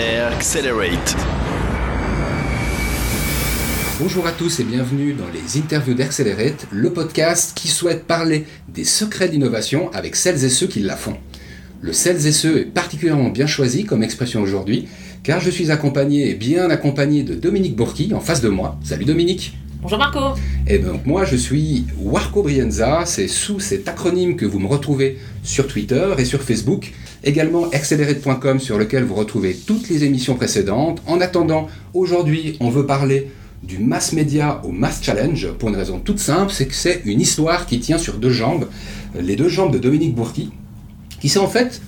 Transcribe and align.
Accelerate. 0.00 1.14
Bonjour 4.00 4.26
à 4.26 4.32
tous 4.32 4.58
et 4.60 4.64
bienvenue 4.64 5.12
dans 5.12 5.26
les 5.28 5.58
interviews 5.58 5.92
d'Accelerate, 5.92 6.66
le 6.70 6.90
podcast 6.90 7.52
qui 7.54 7.68
souhaite 7.68 8.06
parler 8.06 8.46
des 8.68 8.84
secrets 8.84 9.28
d'innovation 9.28 9.92
avec 9.92 10.16
celles 10.16 10.42
et 10.42 10.48
ceux 10.48 10.68
qui 10.68 10.80
la 10.80 10.96
font. 10.96 11.18
Le 11.82 11.92
celles 11.92 12.26
et 12.26 12.32
ceux 12.32 12.60
est 12.60 12.64
particulièrement 12.64 13.28
bien 13.28 13.46
choisi 13.46 13.84
comme 13.84 14.02
expression 14.02 14.40
aujourd'hui, 14.40 14.88
car 15.22 15.38
je 15.38 15.50
suis 15.50 15.70
accompagné 15.70 16.30
et 16.30 16.34
bien 16.34 16.70
accompagné 16.70 17.22
de 17.22 17.34
Dominique 17.34 17.76
Bourki 17.76 18.14
en 18.14 18.20
face 18.20 18.40
de 18.40 18.48
moi. 18.48 18.78
Salut 18.82 19.04
Dominique 19.04 19.54
Bonjour 19.82 19.98
Marco 19.98 20.38
Et 20.66 20.78
donc 20.78 21.06
moi 21.06 21.24
je 21.26 21.36
suis 21.36 21.86
Warco 21.98 22.42
Brienza, 22.42 23.04
c'est 23.06 23.28
sous 23.28 23.60
cet 23.60 23.88
acronyme 23.88 24.36
que 24.36 24.44
vous 24.46 24.58
me 24.58 24.66
retrouvez 24.66 25.18
sur 25.42 25.66
Twitter 25.66 26.14
et 26.18 26.24
sur 26.26 26.42
Facebook, 26.42 26.92
également 27.24 27.68
accelerate.com 27.70 28.60
sur 28.60 28.78
lequel 28.78 29.04
vous 29.04 29.14
retrouvez 29.14 29.54
toutes 29.54 29.88
les 29.88 30.04
émissions 30.04 30.34
précédentes. 30.34 31.02
En 31.06 31.20
attendant, 31.20 31.68
aujourd'hui 31.94 32.56
on 32.60 32.70
veut 32.70 32.86
parler 32.86 33.28
du 33.62 33.78
mass 33.78 34.12
media 34.12 34.60
au 34.64 34.70
mass 34.70 35.02
challenge 35.02 35.48
pour 35.58 35.68
une 35.68 35.76
raison 35.76 35.98
toute 35.98 36.18
simple, 36.18 36.52
c'est 36.52 36.66
que 36.66 36.74
c'est 36.74 37.02
une 37.04 37.20
histoire 37.20 37.66
qui 37.66 37.78
tient 37.78 37.98
sur 37.98 38.16
deux 38.16 38.30
jambes, 38.30 38.66
les 39.18 39.36
deux 39.36 39.48
jambes 39.48 39.72
de 39.72 39.78
Dominique 39.78 40.14
Bourki, 40.14 40.50
qui 41.20 41.28
s'est 41.28 41.38
en 41.38 41.48
fait 41.48 41.82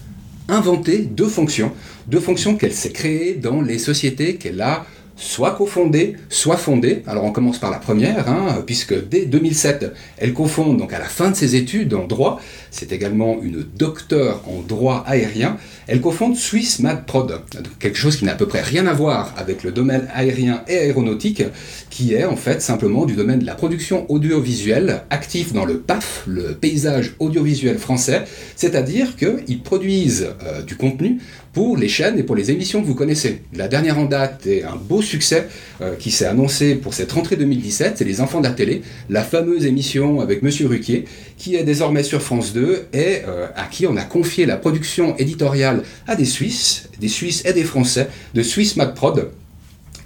inventé 0.48 0.98
deux 0.98 1.28
fonctions, 1.28 1.72
deux 2.08 2.20
fonctions 2.20 2.56
qu'elle 2.56 2.74
s'est 2.74 2.92
créées 2.92 3.34
dans 3.34 3.62
les 3.62 3.78
sociétés 3.78 4.36
qu'elle 4.36 4.60
a 4.60 4.84
soit 5.22 5.52
cofondée, 5.52 6.16
soit 6.28 6.56
fondée. 6.56 7.02
Alors 7.06 7.24
on 7.24 7.30
commence 7.30 7.58
par 7.58 7.70
la 7.70 7.78
première, 7.78 8.28
hein, 8.28 8.62
puisque 8.66 9.08
dès 9.08 9.24
2007, 9.24 9.92
elle 10.18 10.34
cofonde, 10.34 10.78
donc 10.78 10.92
à 10.92 10.98
la 10.98 11.04
fin 11.04 11.30
de 11.30 11.36
ses 11.36 11.54
études 11.54 11.94
en 11.94 12.06
droit, 12.06 12.40
c'est 12.70 12.92
également 12.92 13.40
une 13.40 13.62
docteure 13.62 14.42
en 14.48 14.60
droit 14.60 15.04
aérien, 15.06 15.56
elle 15.86 16.00
cofonde 16.00 16.36
Swiss 16.36 16.80
Mad 16.80 17.06
Prod, 17.06 17.40
quelque 17.78 17.98
chose 17.98 18.16
qui 18.16 18.24
n'a 18.24 18.32
à 18.32 18.34
peu 18.34 18.46
près 18.46 18.62
rien 18.62 18.86
à 18.86 18.92
voir 18.92 19.32
avec 19.36 19.62
le 19.62 19.70
domaine 19.70 20.08
aérien 20.12 20.64
et 20.66 20.78
aéronautique, 20.78 21.44
qui 21.90 22.14
est 22.14 22.24
en 22.24 22.36
fait 22.36 22.60
simplement 22.60 23.04
du 23.04 23.14
domaine 23.14 23.38
de 23.38 23.46
la 23.46 23.54
production 23.54 24.10
audiovisuelle, 24.10 25.02
actif 25.10 25.52
dans 25.52 25.64
le 25.64 25.78
PAF, 25.78 26.24
le 26.26 26.54
paysage 26.54 27.14
audiovisuel 27.20 27.78
français, 27.78 28.24
c'est-à-dire 28.56 29.16
qu'ils 29.16 29.62
produisent 29.62 30.28
euh, 30.44 30.62
du 30.62 30.76
contenu 30.76 31.18
pour 31.52 31.76
les 31.76 31.88
chaînes 31.88 32.18
et 32.18 32.22
pour 32.22 32.34
les 32.34 32.50
émissions 32.50 32.80
que 32.80 32.86
vous 32.86 32.94
connaissez. 32.94 33.42
La 33.54 33.68
dernière 33.68 33.98
en 33.98 34.06
date 34.06 34.46
est 34.46 34.62
un 34.62 34.76
beau 34.76 35.02
succès 35.02 35.48
euh, 35.80 35.94
qui 35.96 36.10
s'est 36.10 36.24
annoncé 36.24 36.74
pour 36.74 36.94
cette 36.94 37.12
rentrée 37.12 37.36
2017, 37.36 37.98
c'est 37.98 38.04
Les 38.04 38.20
Enfants 38.20 38.40
de 38.40 38.46
la 38.46 38.52
télé, 38.52 38.82
la 39.10 39.22
fameuse 39.22 39.66
émission 39.66 40.20
avec 40.20 40.42
Monsieur 40.42 40.66
Ruquier, 40.66 41.04
qui 41.36 41.56
est 41.56 41.64
désormais 41.64 42.02
sur 42.02 42.22
France 42.22 42.52
2 42.52 42.86
et 42.92 43.22
euh, 43.26 43.46
à 43.54 43.66
qui 43.66 43.86
on 43.86 43.96
a 43.96 44.04
confié 44.04 44.46
la 44.46 44.56
production 44.56 45.16
éditoriale 45.16 45.82
à 46.06 46.16
des 46.16 46.24
Suisses, 46.24 46.88
des 47.00 47.08
Suisses 47.08 47.44
et 47.44 47.52
des 47.52 47.64
Français, 47.64 48.08
de 48.34 48.42
Swiss 48.42 48.76
Prod 48.94 49.30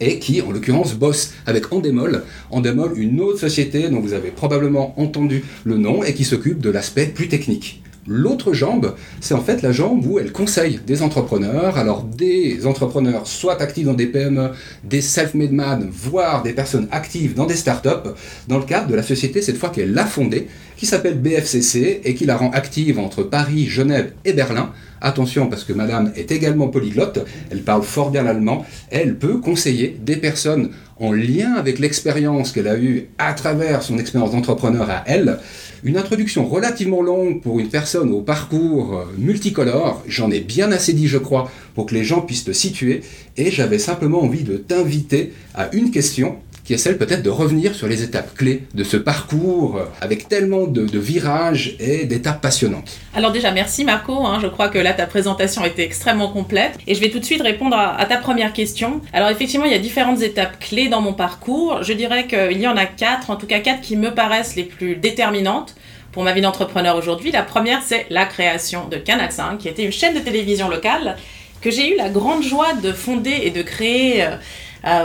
et 0.00 0.18
qui, 0.18 0.42
en 0.42 0.50
l'occurrence, 0.50 0.94
bosse 0.94 1.32
avec 1.46 1.72
Endemol. 1.72 2.22
Endemol, 2.50 2.98
une 2.98 3.20
autre 3.20 3.40
société 3.40 3.88
dont 3.88 4.00
vous 4.00 4.12
avez 4.12 4.30
probablement 4.30 4.98
entendu 5.00 5.44
le 5.64 5.78
nom 5.78 6.02
et 6.02 6.12
qui 6.12 6.24
s'occupe 6.24 6.60
de 6.60 6.70
l'aspect 6.70 7.06
plus 7.06 7.28
technique. 7.28 7.82
L'autre 8.08 8.52
jambe, 8.52 8.94
c'est 9.20 9.34
en 9.34 9.42
fait 9.42 9.62
la 9.62 9.72
jambe 9.72 10.06
où 10.06 10.18
elle 10.18 10.30
conseille 10.30 10.78
des 10.86 11.02
entrepreneurs, 11.02 11.76
alors 11.76 12.04
des 12.04 12.64
entrepreneurs 12.66 13.26
soit 13.26 13.60
actifs 13.60 13.86
dans 13.86 13.94
des 13.94 14.06
PME, 14.06 14.50
des 14.84 15.00
self-made 15.00 15.52
man, 15.52 15.88
voire 15.90 16.42
des 16.42 16.52
personnes 16.52 16.86
actives 16.92 17.34
dans 17.34 17.46
des 17.46 17.56
startups, 17.56 18.10
dans 18.46 18.58
le 18.58 18.64
cadre 18.64 18.86
de 18.88 18.94
la 18.94 19.02
société 19.02 19.42
cette 19.42 19.56
fois 19.56 19.70
qu'elle 19.70 19.98
a 19.98 20.04
fondée, 20.04 20.46
qui 20.76 20.86
s'appelle 20.86 21.18
BFCC 21.18 22.02
et 22.04 22.14
qui 22.14 22.26
la 22.26 22.36
rend 22.36 22.50
active 22.50 22.98
entre 22.98 23.22
Paris, 23.22 23.66
Genève 23.66 24.12
et 24.24 24.32
Berlin. 24.32 24.72
Attention 25.00 25.48
parce 25.48 25.64
que 25.64 25.72
madame 25.72 26.12
est 26.16 26.30
également 26.30 26.68
polyglotte, 26.68 27.26
elle 27.50 27.62
parle 27.62 27.82
fort 27.82 28.10
bien 28.10 28.22
l'allemand, 28.22 28.64
elle 28.90 29.16
peut 29.16 29.38
conseiller 29.38 29.98
des 30.00 30.16
personnes 30.16 30.70
en 30.98 31.12
lien 31.12 31.54
avec 31.54 31.78
l'expérience 31.78 32.52
qu'elle 32.52 32.68
a 32.68 32.78
eue 32.78 33.08
à 33.18 33.34
travers 33.34 33.82
son 33.82 33.98
expérience 33.98 34.30
d'entrepreneur 34.32 34.88
à 34.90 35.04
elle. 35.06 35.38
Une 35.84 35.98
introduction 35.98 36.46
relativement 36.46 37.02
longue 37.02 37.42
pour 37.42 37.60
une 37.60 37.68
personne 37.68 38.10
au 38.10 38.22
parcours 38.22 39.04
multicolore, 39.18 40.02
j'en 40.08 40.30
ai 40.30 40.40
bien 40.40 40.72
assez 40.72 40.94
dit 40.94 41.06
je 41.06 41.18
crois 41.18 41.50
pour 41.74 41.86
que 41.86 41.94
les 41.94 42.04
gens 42.04 42.22
puissent 42.22 42.44
te 42.44 42.52
situer, 42.52 43.02
et 43.36 43.50
j'avais 43.50 43.78
simplement 43.78 44.22
envie 44.22 44.42
de 44.42 44.56
t'inviter 44.56 45.32
à 45.54 45.74
une 45.74 45.90
question 45.90 46.36
qui 46.66 46.74
est 46.74 46.78
celle 46.78 46.98
peut-être 46.98 47.22
de 47.22 47.30
revenir 47.30 47.74
sur 47.74 47.86
les 47.86 48.02
étapes 48.02 48.34
clés 48.34 48.64
de 48.74 48.82
ce 48.82 48.96
parcours 48.96 49.80
avec 50.00 50.28
tellement 50.28 50.66
de, 50.66 50.98
virages 50.98 51.76
et 51.78 52.06
d'étapes 52.06 52.40
passionnantes. 52.40 52.98
Alors 53.14 53.30
déjà, 53.30 53.52
merci 53.52 53.84
Marco, 53.84 54.26
hein. 54.26 54.40
je 54.42 54.48
crois 54.48 54.68
que 54.68 54.78
là 54.78 54.92
ta 54.92 55.06
présentation 55.06 55.64
était 55.64 55.84
extrêmement 55.84 56.28
complète 56.28 56.76
et 56.86 56.94
je 56.94 57.00
vais 57.00 57.10
tout 57.10 57.20
de 57.20 57.24
suite 57.24 57.42
répondre 57.42 57.76
à, 57.76 58.04
ta 58.06 58.16
première 58.16 58.52
question. 58.52 59.00
Alors 59.12 59.30
effectivement, 59.30 59.64
il 59.64 59.72
y 59.72 59.76
a 59.76 59.78
différentes 59.78 60.22
étapes 60.22 60.58
clés 60.58 60.88
dans 60.88 61.00
mon 61.00 61.12
parcours. 61.12 61.82
Je 61.82 61.92
dirais 61.92 62.26
qu'il 62.26 62.60
y 62.60 62.66
en 62.66 62.76
a 62.76 62.86
quatre, 62.86 63.30
en 63.30 63.36
tout 63.36 63.46
cas 63.46 63.60
quatre 63.60 63.80
qui 63.80 63.96
me 63.96 64.12
paraissent 64.12 64.56
les 64.56 64.64
plus 64.64 64.96
déterminantes 64.96 65.76
pour 66.10 66.24
ma 66.24 66.32
vie 66.32 66.40
d'entrepreneur 66.40 66.96
aujourd'hui. 66.96 67.30
La 67.30 67.42
première, 67.42 67.82
c'est 67.82 68.06
la 68.10 68.24
création 68.24 68.88
de 68.88 68.96
Canal 68.96 69.30
5, 69.30 69.58
qui 69.58 69.68
était 69.68 69.84
une 69.84 69.92
chaîne 69.92 70.14
de 70.14 70.20
télévision 70.20 70.68
locale 70.68 71.16
que 71.60 71.70
j'ai 71.70 71.94
eu 71.94 71.96
la 71.96 72.08
grande 72.08 72.42
joie 72.42 72.74
de 72.74 72.92
fonder 72.92 73.40
et 73.42 73.50
de 73.50 73.62
créer 73.62 74.22
euh, 74.22 74.26
euh, 74.30 74.36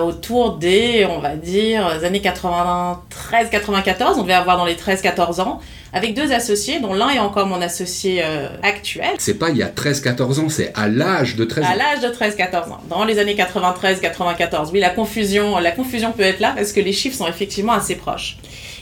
autour 0.02 0.58
des, 0.58 1.08
on 1.09 1.19
va 1.19 1.36
dire, 1.36 1.86
années 2.03 2.22
93-94. 2.22 4.14
On 4.18 4.22
devait 4.22 4.34
avoir 4.34 4.58
dans 4.58 4.66
les 4.66 4.75
13-14 4.75 5.42
ans 5.42 5.59
avec 5.94 6.14
deux 6.14 6.31
associés, 6.31 6.80
dont 6.80 6.94
l'un 6.94 7.09
est 7.09 7.19
encore 7.19 7.47
mon 7.47 7.62
associé 7.62 8.22
euh, 8.24 8.47
actuel. 8.64 9.12
C'est 9.18 9.38
pas 9.38 9.50
il 9.50 9.58
y 9.58 9.64
a 9.64 9.68
13-14 9.68 10.40
ans, 10.40 10.50
c'est 10.50 10.72
à 10.75 10.88
l'âge 10.88 11.36
de 11.36 11.44
13 11.44 11.66
ans. 11.66 11.68
À 11.70 11.75
l'âge 11.75 12.00
de 12.02 12.08
13-14 12.08 12.70
ans, 12.72 12.80
dans 12.90 13.03
les 13.03 13.20
années 13.20 13.36
93-94. 13.36 14.70
Oui, 14.72 14.80
la 14.80 14.90
confusion, 14.90 15.58
la 15.58 15.72
confusion 15.72 16.12
peut 16.12 16.24
être 16.24 16.40
là 16.40 16.53
parce 16.56 16.72
que 16.72 16.80
les 16.80 16.94
chiffres 16.94 17.18
sont 17.18 17.28
effectivement 17.28 17.74
assez 17.74 17.96
proches. 17.96 18.38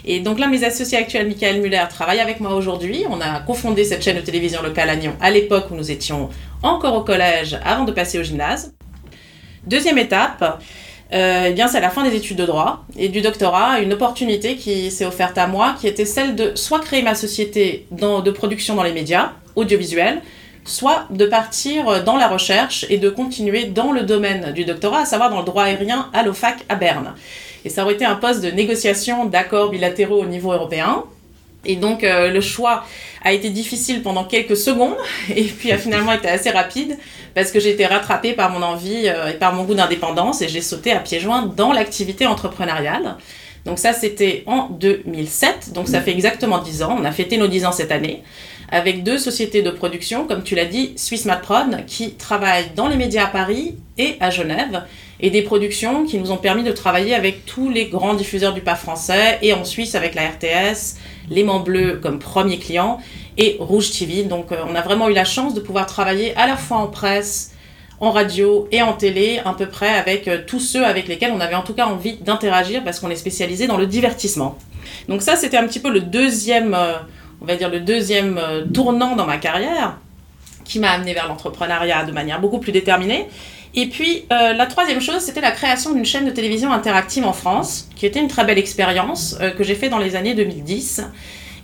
Et 0.05 0.19
donc 0.19 0.39
là, 0.39 0.47
mes 0.47 0.63
associés 0.63 0.97
actuels, 0.97 1.27
Michael 1.27 1.61
Muller, 1.61 1.83
travaillent 1.89 2.19
avec 2.19 2.39
moi 2.39 2.53
aujourd'hui. 2.53 3.05
On 3.09 3.19
a 3.19 3.39
cofondé 3.41 3.83
cette 3.83 4.03
chaîne 4.03 4.15
de 4.15 4.21
télévision 4.21 4.61
locale 4.61 4.89
à 4.89 4.95
Nyon 4.95 5.13
à 5.19 5.31
l'époque 5.31 5.65
où 5.71 5.75
nous 5.75 5.91
étions 5.91 6.29
encore 6.61 6.95
au 6.95 7.01
collège 7.01 7.57
avant 7.65 7.85
de 7.85 7.91
passer 7.91 8.19
au 8.19 8.23
gymnase. 8.23 8.73
Deuxième 9.65 9.97
étape, 9.97 10.61
euh, 11.11 11.47
eh 11.49 11.53
bien, 11.53 11.67
c'est 11.67 11.77
à 11.77 11.81
la 11.81 11.89
fin 11.89 12.03
des 12.03 12.15
études 12.15 12.37
de 12.37 12.45
droit 12.45 12.85
et 12.97 13.09
du 13.09 13.21
doctorat, 13.21 13.79
une 13.79 13.93
opportunité 13.93 14.55
qui 14.55 14.91
s'est 14.91 15.05
offerte 15.05 15.37
à 15.37 15.47
moi, 15.47 15.75
qui 15.79 15.87
était 15.87 16.05
celle 16.05 16.35
de 16.35 16.55
soit 16.55 16.79
créer 16.79 17.01
ma 17.01 17.15
société 17.15 17.87
de 17.91 18.31
production 18.31 18.75
dans 18.75 18.83
les 18.83 18.93
médias 18.93 19.31
audiovisuels, 19.55 20.21
soit 20.65 21.05
de 21.09 21.25
partir 21.25 22.03
dans 22.03 22.15
la 22.15 22.27
recherche 22.27 22.85
et 22.89 22.97
de 22.97 23.09
continuer 23.09 23.65
dans 23.65 23.91
le 23.91 24.03
domaine 24.03 24.51
du 24.53 24.65
doctorat, 24.65 24.99
à 24.99 25.05
savoir 25.05 25.31
dans 25.31 25.39
le 25.39 25.45
droit 25.45 25.63
aérien 25.63 26.09
à 26.13 26.21
l'OFAC 26.21 26.57
à 26.69 26.75
Berne. 26.75 27.13
Et 27.65 27.69
ça 27.69 27.83
aurait 27.83 27.95
été 27.95 28.05
un 28.05 28.15
poste 28.15 28.43
de 28.43 28.51
négociation 28.51 29.25
d'accords 29.25 29.69
bilatéraux 29.69 30.21
au 30.21 30.25
niveau 30.25 30.51
européen. 30.51 31.03
Et 31.65 31.75
donc 31.75 32.03
euh, 32.03 32.31
le 32.31 32.39
choix 32.39 32.85
a 33.23 33.33
été 33.33 33.49
difficile 33.49 34.01
pendant 34.01 34.23
quelques 34.23 34.57
secondes 34.57 34.95
et 35.35 35.43
puis 35.43 35.71
a 35.71 35.77
finalement 35.77 36.11
été 36.11 36.27
assez 36.27 36.49
rapide 36.49 36.97
parce 37.35 37.51
que 37.51 37.59
j'ai 37.59 37.71
été 37.71 37.85
rattrapée 37.85 38.33
par 38.33 38.49
mon 38.51 38.61
envie 38.61 39.03
euh, 39.05 39.29
et 39.29 39.33
par 39.33 39.53
mon 39.53 39.63
goût 39.63 39.75
d'indépendance 39.75 40.41
et 40.41 40.47
j'ai 40.47 40.61
sauté 40.61 40.91
à 40.91 40.99
pieds 40.99 41.19
joints 41.19 41.45
dans 41.45 41.73
l'activité 41.73 42.25
entrepreneuriale. 42.25 43.17
Donc 43.65 43.77
ça 43.77 43.93
c'était 43.93 44.43
en 44.47 44.69
2007, 44.69 45.73
donc 45.73 45.87
ça 45.87 46.01
fait 46.01 46.11
exactement 46.11 46.59
10 46.59 46.83
ans, 46.83 46.97
on 46.99 47.05
a 47.05 47.11
fêté 47.11 47.37
nos 47.37 47.47
10 47.47 47.65
ans 47.65 47.71
cette 47.71 47.91
année 47.91 48.23
avec 48.71 49.03
deux 49.03 49.17
sociétés 49.17 49.61
de 49.61 49.69
production, 49.69 50.25
comme 50.27 50.43
tu 50.43 50.55
l'as 50.55 50.65
dit, 50.65 50.93
Swiss 50.95 51.25
Matron, 51.25 51.83
qui 51.87 52.13
travaillent 52.13 52.71
dans 52.75 52.87
les 52.87 52.97
médias 52.97 53.25
à 53.25 53.27
Paris 53.27 53.75
et 53.97 54.15
à 54.19 54.29
Genève, 54.29 54.83
et 55.19 55.29
des 55.29 55.41
productions 55.41 56.05
qui 56.05 56.17
nous 56.17 56.31
ont 56.31 56.37
permis 56.37 56.63
de 56.63 56.71
travailler 56.71 57.13
avec 57.13 57.45
tous 57.45 57.69
les 57.69 57.85
grands 57.85 58.13
diffuseurs 58.13 58.53
du 58.53 58.61
pas 58.61 58.75
français, 58.75 59.39
et 59.41 59.53
en 59.53 59.65
Suisse 59.65 59.95
avec 59.95 60.15
la 60.15 60.29
RTS, 60.29 60.95
L'aimant 61.29 61.59
bleu 61.59 61.99
comme 62.01 62.17
premier 62.17 62.57
client, 62.57 62.99
et 63.39 63.57
Rouge 63.59 63.91
TV. 63.91 64.23
Donc 64.23 64.51
euh, 64.51 64.57
on 64.69 64.75
a 64.75 64.81
vraiment 64.81 65.09
eu 65.09 65.13
la 65.13 65.25
chance 65.25 65.55
de 65.55 65.59
pouvoir 65.59 65.87
travailler 65.87 66.35
à 66.35 66.45
la 66.45 66.57
fois 66.57 66.77
en 66.77 66.87
presse, 66.87 67.53
en 67.99 68.11
radio 68.11 68.67
et 68.71 68.81
en 68.81 68.93
télé, 68.93 69.41
à 69.43 69.53
peu 69.53 69.65
près 69.65 69.89
avec 69.89 70.27
euh, 70.27 70.39
tous 70.45 70.59
ceux 70.59 70.85
avec 70.85 71.07
lesquels 71.07 71.31
on 71.31 71.39
avait 71.39 71.55
en 71.55 71.63
tout 71.63 71.73
cas 71.73 71.85
envie 71.85 72.17
d'interagir 72.17 72.83
parce 72.83 72.99
qu'on 72.99 73.09
est 73.09 73.15
spécialisé 73.15 73.67
dans 73.67 73.77
le 73.77 73.87
divertissement. 73.87 74.57
Donc 75.07 75.21
ça, 75.21 75.35
c'était 75.35 75.57
un 75.57 75.67
petit 75.67 75.79
peu 75.79 75.91
le 75.91 76.01
deuxième, 76.01 76.73
euh, 76.73 76.93
on 77.41 77.45
va 77.45 77.55
dire 77.55 77.69
le 77.69 77.79
deuxième 77.79 78.37
euh, 78.37 78.65
tournant 78.65 79.15
dans 79.15 79.25
ma 79.25 79.37
carrière 79.37 79.97
qui 80.65 80.79
m'a 80.79 80.91
amené 80.91 81.13
vers 81.13 81.27
l'entrepreneuriat 81.27 82.03
de 82.03 82.11
manière 82.11 82.39
beaucoup 82.39 82.59
plus 82.59 82.71
déterminée. 82.71 83.27
Et 83.75 83.87
puis 83.87 84.25
euh, 84.31 84.53
la 84.53 84.65
troisième 84.65 85.01
chose, 85.01 85.19
c'était 85.19 85.41
la 85.41 85.51
création 85.51 85.93
d'une 85.93 86.05
chaîne 86.05 86.25
de 86.25 86.31
télévision 86.31 86.71
interactive 86.71 87.25
en 87.25 87.33
France, 87.33 87.89
qui 87.95 88.05
était 88.05 88.19
une 88.19 88.27
très 88.27 88.45
belle 88.45 88.57
expérience 88.57 89.37
euh, 89.41 89.51
que 89.51 89.63
j'ai 89.63 89.75
fait 89.75 89.89
dans 89.89 89.97
les 89.97 90.15
années 90.15 90.33
2010 90.33 91.03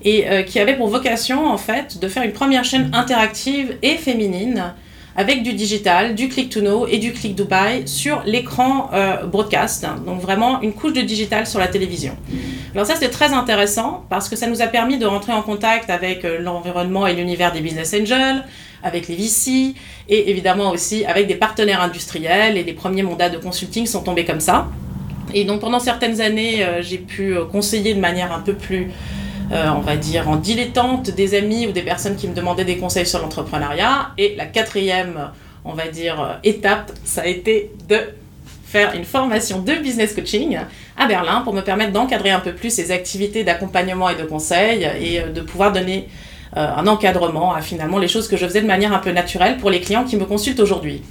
et 0.08 0.46
qui 0.46 0.60
avait 0.60 0.76
pour 0.76 0.88
vocation 0.88 1.48
en 1.48 1.58
fait 1.58 2.00
de 2.00 2.08
faire 2.08 2.22
une 2.22 2.34
première 2.34 2.64
chaîne 2.64 2.92
interactive 2.94 3.76
et 3.82 3.96
féminine 3.96 4.76
avec 5.16 5.42
du 5.42 5.54
digital, 5.54 6.14
du 6.14 6.30
click 6.30 6.52
to 6.52 6.60
know 6.60 6.86
et 6.86 7.00
du 7.00 7.12
click 7.12 7.34
Dubai 7.34 7.88
sur 7.88 8.22
l'écran 8.24 8.92
broadcast. 9.26 9.88
Donc 10.06 10.22
vraiment 10.22 10.62
une 10.62 10.74
couche 10.74 10.94
de 10.94 11.02
digital 11.02 11.48
sur 11.48 11.60
la 11.60 11.68
télévision. 11.68 12.16
Alors 12.76 12.86
ça, 12.86 12.96
c'était 12.96 13.10
très 13.10 13.32
intéressant 13.32 14.04
parce 14.10 14.28
que 14.28 14.36
ça 14.36 14.48
nous 14.48 14.62
a 14.62 14.68
permis 14.68 14.98
de 14.98 15.06
rentrer 15.06 15.32
en 15.32 15.42
contact 15.42 15.90
avec 15.90 16.26
euh, 16.26 16.40
l'environnement 16.40 17.08
et 17.08 17.14
l'univers 17.14 17.54
des 17.54 17.62
business 17.62 17.94
angels, 17.94 18.44
avec 18.84 19.08
les 19.08 19.16
VC 19.16 19.76
et 20.10 20.30
évidemment 20.30 20.72
aussi 20.72 21.06
avec 21.06 21.26
des 21.28 21.36
partenaires 21.36 21.82
industriels 21.82 22.58
et 22.58 22.64
les 22.64 22.74
premiers 22.74 23.02
mandats 23.02 23.30
de 23.30 23.38
consulting 23.38 23.86
sont 23.86 24.04
tombés 24.04 24.26
comme 24.26 24.42
ça. 24.42 24.68
Et 25.34 25.46
donc 25.46 25.62
pendant 25.62 25.80
certaines 25.80 26.20
années, 26.20 26.66
euh, 26.66 26.82
j'ai 26.82 26.98
pu 26.98 27.38
euh, 27.38 27.46
conseiller 27.46 27.94
de 27.94 28.02
manière 28.02 28.34
un 28.34 28.42
peu 28.42 28.54
plus, 28.54 28.92
on 29.52 29.80
va 29.80 29.96
dire, 29.96 30.28
en 30.28 30.36
dilettante 30.36 31.12
des 31.12 31.34
amis 31.34 31.68
ou 31.68 31.72
des 31.72 31.84
personnes 31.84 32.18
qui 32.18 32.28
me 32.28 32.34
demandaient 32.34 32.66
des 32.66 32.78
conseils 32.78 33.06
sur 33.06 33.22
l'entrepreneuriat. 33.22 34.12
Et 34.18 34.36
la 34.36 34.48
quatrième, 34.48 35.32
on 35.64 35.74
va 35.74 35.88
dire, 35.88 36.40
étape, 36.44 36.92
ça 37.06 37.22
a 37.22 37.28
été 37.28 37.72
de 37.88 38.00
faire 38.66 38.94
une 38.96 39.06
formation 39.06 39.62
de 39.62 39.76
business 39.76 40.14
coaching 40.14 40.58
à 40.98 41.08
Berlin 41.08 41.42
pour 41.42 41.54
me 41.54 41.62
permettre 41.62 41.92
d'encadrer 41.92 42.32
un 42.32 42.40
peu 42.40 42.54
plus 42.54 42.70
ces 42.70 42.92
activités 42.92 43.44
d'accompagnement 43.44 44.10
et 44.10 44.16
de 44.16 44.24
conseil 44.24 44.88
et 45.00 45.20
euh, 45.20 45.32
de 45.32 45.42
pouvoir 45.42 45.72
donner 45.72 46.08
euh, 46.56 46.68
un 46.76 46.88
encadrement 46.88 47.54
à 47.54 47.62
finalement 47.62 47.98
les 47.98 48.08
choses 48.08 48.28
que 48.28 48.38
je 48.38 48.46
faisais 48.46 48.62
de 48.62 48.68
manière 48.68 48.94
un 48.94 49.00
peu 49.00 49.12
naturelle 49.12 49.58
pour 49.58 49.70
les 49.70 49.82
clients 49.82 50.06
qui 50.06 50.16
me 50.16 50.26
consultent 50.26 50.60
aujourd'hui. 50.60 51.02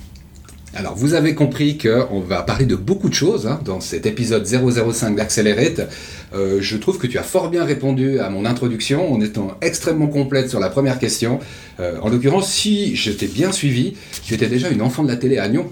Alors, 0.77 0.97
vous 0.97 1.15
avez 1.15 1.37
compris 1.37 1.79
qu'on 1.79 2.19
va 2.19 2.43
parler 2.43 2.67
de 2.67 2.75
beaucoup 2.75 3.09
de 3.09 3.15
choses 3.15 3.47
hein, 3.47 3.61
dans 3.65 3.81
cet 3.81 4.07
épisode 4.07 4.45
005 4.45 5.15
d'Accelerate. 5.15 5.89
Euh, 6.35 6.59
je 6.61 6.77
trouve 6.77 6.99
que 6.99 7.07
tu 7.07 7.17
as 7.17 7.23
fort 7.23 7.49
bien 7.49 7.65
répondu 7.65 8.19
à 8.19 8.29
mon 8.29 8.45
introduction 8.45 9.13
en 9.13 9.21
étant 9.21 9.53
extrêmement 9.61 10.09
complète 10.09 10.51
sur 10.51 10.59
la 10.59 10.71
première 10.71 10.99
question. 10.99 11.39
en 11.79 12.09
l'occurrence, 12.09 12.51
si 12.51 12.97
je 12.97 13.13
t'ai 13.13 13.29
bien 13.29 13.53
suivi, 13.53 13.95
tu 14.25 14.35
étais 14.35 14.49
déjà 14.49 14.69
une 14.69 14.83
enfant 14.83 15.05
de 15.05 15.09
la 15.09 15.17
télé 15.17 15.39
à 15.39 15.49
Nyon. 15.49 15.71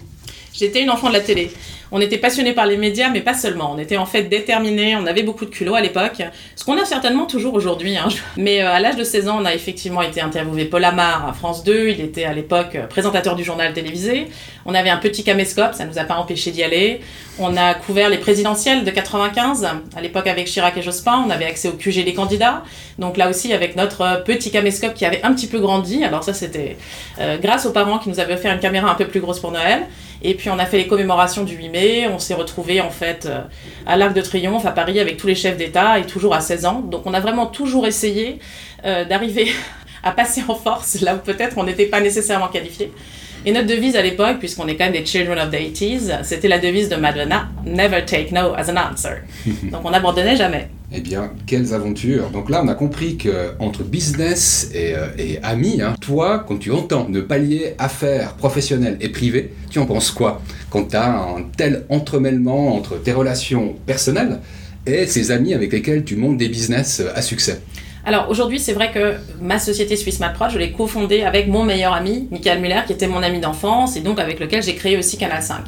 J'étais 0.52 0.82
une 0.82 0.90
enfant 0.90 1.08
de 1.08 1.14
la 1.14 1.20
télé. 1.20 1.50
On 1.94 2.00
était 2.00 2.16
passionné 2.16 2.54
par 2.54 2.64
les 2.64 2.78
médias, 2.78 3.10
mais 3.10 3.20
pas 3.20 3.34
seulement. 3.34 3.70
On 3.70 3.78
était 3.78 3.98
en 3.98 4.06
fait 4.06 4.22
déterminés, 4.22 4.96
on 4.96 5.04
avait 5.04 5.22
beaucoup 5.22 5.44
de 5.44 5.50
culot 5.50 5.74
à 5.74 5.82
l'époque, 5.82 6.22
ce 6.56 6.64
qu'on 6.64 6.78
a 6.78 6.86
certainement 6.86 7.26
toujours 7.26 7.52
aujourd'hui. 7.52 7.98
Hein. 7.98 8.08
Mais 8.38 8.62
euh, 8.62 8.72
à 8.72 8.80
l'âge 8.80 8.96
de 8.96 9.04
16 9.04 9.28
ans, 9.28 9.38
on 9.42 9.44
a 9.44 9.54
effectivement 9.54 10.00
été 10.00 10.22
interviewé 10.22 10.64
Paul 10.64 10.82
Amar 10.84 11.28
à 11.28 11.34
France 11.34 11.64
2. 11.64 11.88
Il 11.90 12.00
était 12.00 12.24
à 12.24 12.32
l'époque 12.32 12.76
euh, 12.76 12.86
présentateur 12.86 13.36
du 13.36 13.44
journal 13.44 13.74
télévisé. 13.74 14.28
On 14.64 14.74
avait 14.74 14.88
un 14.88 14.96
petit 14.96 15.22
caméscope, 15.22 15.74
ça 15.74 15.84
nous 15.84 15.98
a 15.98 16.04
pas 16.04 16.16
empêché 16.16 16.50
d'y 16.50 16.62
aller. 16.62 17.00
On 17.38 17.56
a 17.58 17.74
couvert 17.74 18.08
les 18.08 18.18
présidentielles 18.18 18.84
de 18.84 18.90
95. 18.90 19.68
À 19.94 20.00
l'époque, 20.00 20.26
avec 20.26 20.46
Chirac 20.46 20.74
et 20.78 20.82
Jospin, 20.82 21.22
on 21.26 21.30
avait 21.30 21.46
accès 21.46 21.68
au 21.68 21.72
QG 21.72 22.04
des 22.04 22.14
candidats. 22.14 22.62
Donc 22.98 23.18
là 23.18 23.28
aussi, 23.28 23.52
avec 23.52 23.76
notre 23.76 24.22
petit 24.24 24.50
caméscope 24.50 24.94
qui 24.94 25.04
avait 25.04 25.22
un 25.24 25.34
petit 25.34 25.46
peu 25.46 25.58
grandi. 25.58 26.04
Alors 26.04 26.24
ça, 26.24 26.32
c'était 26.32 26.78
euh, 27.20 27.36
grâce 27.36 27.66
aux 27.66 27.72
parents 27.72 27.98
qui 27.98 28.08
nous 28.08 28.20
avaient 28.20 28.34
offert 28.34 28.54
une 28.54 28.60
caméra 28.60 28.90
un 28.90 28.94
peu 28.94 29.06
plus 29.06 29.20
grosse 29.20 29.40
pour 29.40 29.50
Noël. 29.50 29.86
Et 30.24 30.34
on 30.50 30.58
a 30.58 30.66
fait 30.66 30.78
les 30.78 30.86
commémorations 30.86 31.44
du 31.44 31.56
8 31.56 31.68
mai. 31.68 32.08
On 32.08 32.18
s'est 32.18 32.34
retrouvés 32.34 32.80
en 32.80 32.90
fait 32.90 33.26
euh, 33.26 33.40
à 33.86 33.96
l'Arc 33.96 34.14
de 34.14 34.20
Triomphe 34.20 34.66
à 34.66 34.72
Paris 34.72 35.00
avec 35.00 35.16
tous 35.16 35.26
les 35.26 35.34
chefs 35.34 35.56
d'État 35.56 35.98
et 35.98 36.04
toujours 36.04 36.34
à 36.34 36.40
16 36.40 36.64
ans. 36.66 36.80
Donc 36.80 37.02
on 37.06 37.14
a 37.14 37.20
vraiment 37.20 37.46
toujours 37.46 37.86
essayé 37.86 38.38
euh, 38.84 39.04
d'arriver 39.04 39.48
à 40.02 40.12
passer 40.12 40.42
en 40.48 40.54
force 40.54 41.00
là 41.00 41.14
où 41.14 41.18
peut-être 41.18 41.58
on 41.58 41.64
n'était 41.64 41.86
pas 41.86 42.00
nécessairement 42.00 42.48
qualifié. 42.48 42.92
Et 43.44 43.52
notre 43.52 43.66
devise 43.66 43.96
à 43.96 44.02
l'époque, 44.02 44.38
puisqu'on 44.38 44.68
est 44.68 44.76
quand 44.76 44.84
même 44.84 44.92
des 44.92 45.04
children 45.04 45.38
of 45.38 45.50
the 45.50 45.54
80s, 45.54 46.22
c'était 46.22 46.46
la 46.46 46.58
devise 46.58 46.88
de 46.88 46.94
Madonna, 46.94 47.48
Never 47.64 48.04
take 48.04 48.32
no 48.32 48.54
as 48.54 48.70
an 48.70 48.76
answer. 48.76 49.22
Donc 49.64 49.84
on 49.84 49.90
n'abandonnait 49.90 50.36
jamais. 50.36 50.68
Eh 50.94 51.00
bien, 51.00 51.32
quelles 51.46 51.72
aventures 51.72 52.28
Donc 52.28 52.50
là, 52.50 52.62
on 52.62 52.68
a 52.68 52.74
compris 52.74 53.16
que 53.16 53.52
entre 53.58 53.82
business 53.82 54.70
et, 54.74 54.94
euh, 54.94 55.40
amis, 55.42 55.80
hein, 55.80 55.94
toi, 56.02 56.44
quand 56.46 56.58
tu 56.58 56.70
entends 56.70 57.08
ne 57.08 57.22
pallier 57.22 57.74
affaires 57.78 58.34
professionnelles 58.34 58.98
et 59.00 59.08
privées, 59.08 59.54
tu 59.70 59.78
en 59.78 59.86
penses 59.86 60.10
quoi 60.10 60.42
Quand 60.68 60.90
tu 60.90 60.96
as 60.96 61.10
un 61.10 61.44
tel 61.56 61.86
entremêlement 61.88 62.76
entre 62.76 63.00
tes 63.02 63.12
relations 63.12 63.74
personnelles 63.86 64.40
et 64.86 65.06
ces 65.06 65.30
amis 65.30 65.54
avec 65.54 65.72
lesquels 65.72 66.04
tu 66.04 66.16
montes 66.16 66.36
des 66.36 66.48
business 66.48 67.02
à 67.14 67.22
succès? 67.22 67.62
Alors 68.04 68.28
aujourd'hui, 68.28 68.58
c'est 68.58 68.74
vrai 68.74 68.90
que 68.92 69.14
ma 69.40 69.58
société 69.58 69.96
Swiss 69.96 70.20
Pro, 70.34 70.50
je 70.50 70.58
l'ai 70.58 70.72
cofondée 70.72 71.22
avec 71.22 71.48
mon 71.48 71.64
meilleur 71.64 71.94
ami, 71.94 72.28
Michael 72.30 72.60
Muller, 72.60 72.80
qui 72.86 72.92
était 72.92 73.06
mon 73.06 73.22
ami 73.22 73.40
d'enfance 73.40 73.96
et 73.96 74.00
donc 74.00 74.18
avec 74.18 74.40
lequel 74.40 74.62
j'ai 74.62 74.74
créé 74.74 74.98
aussi 74.98 75.16
Canal 75.16 75.42
5. 75.42 75.64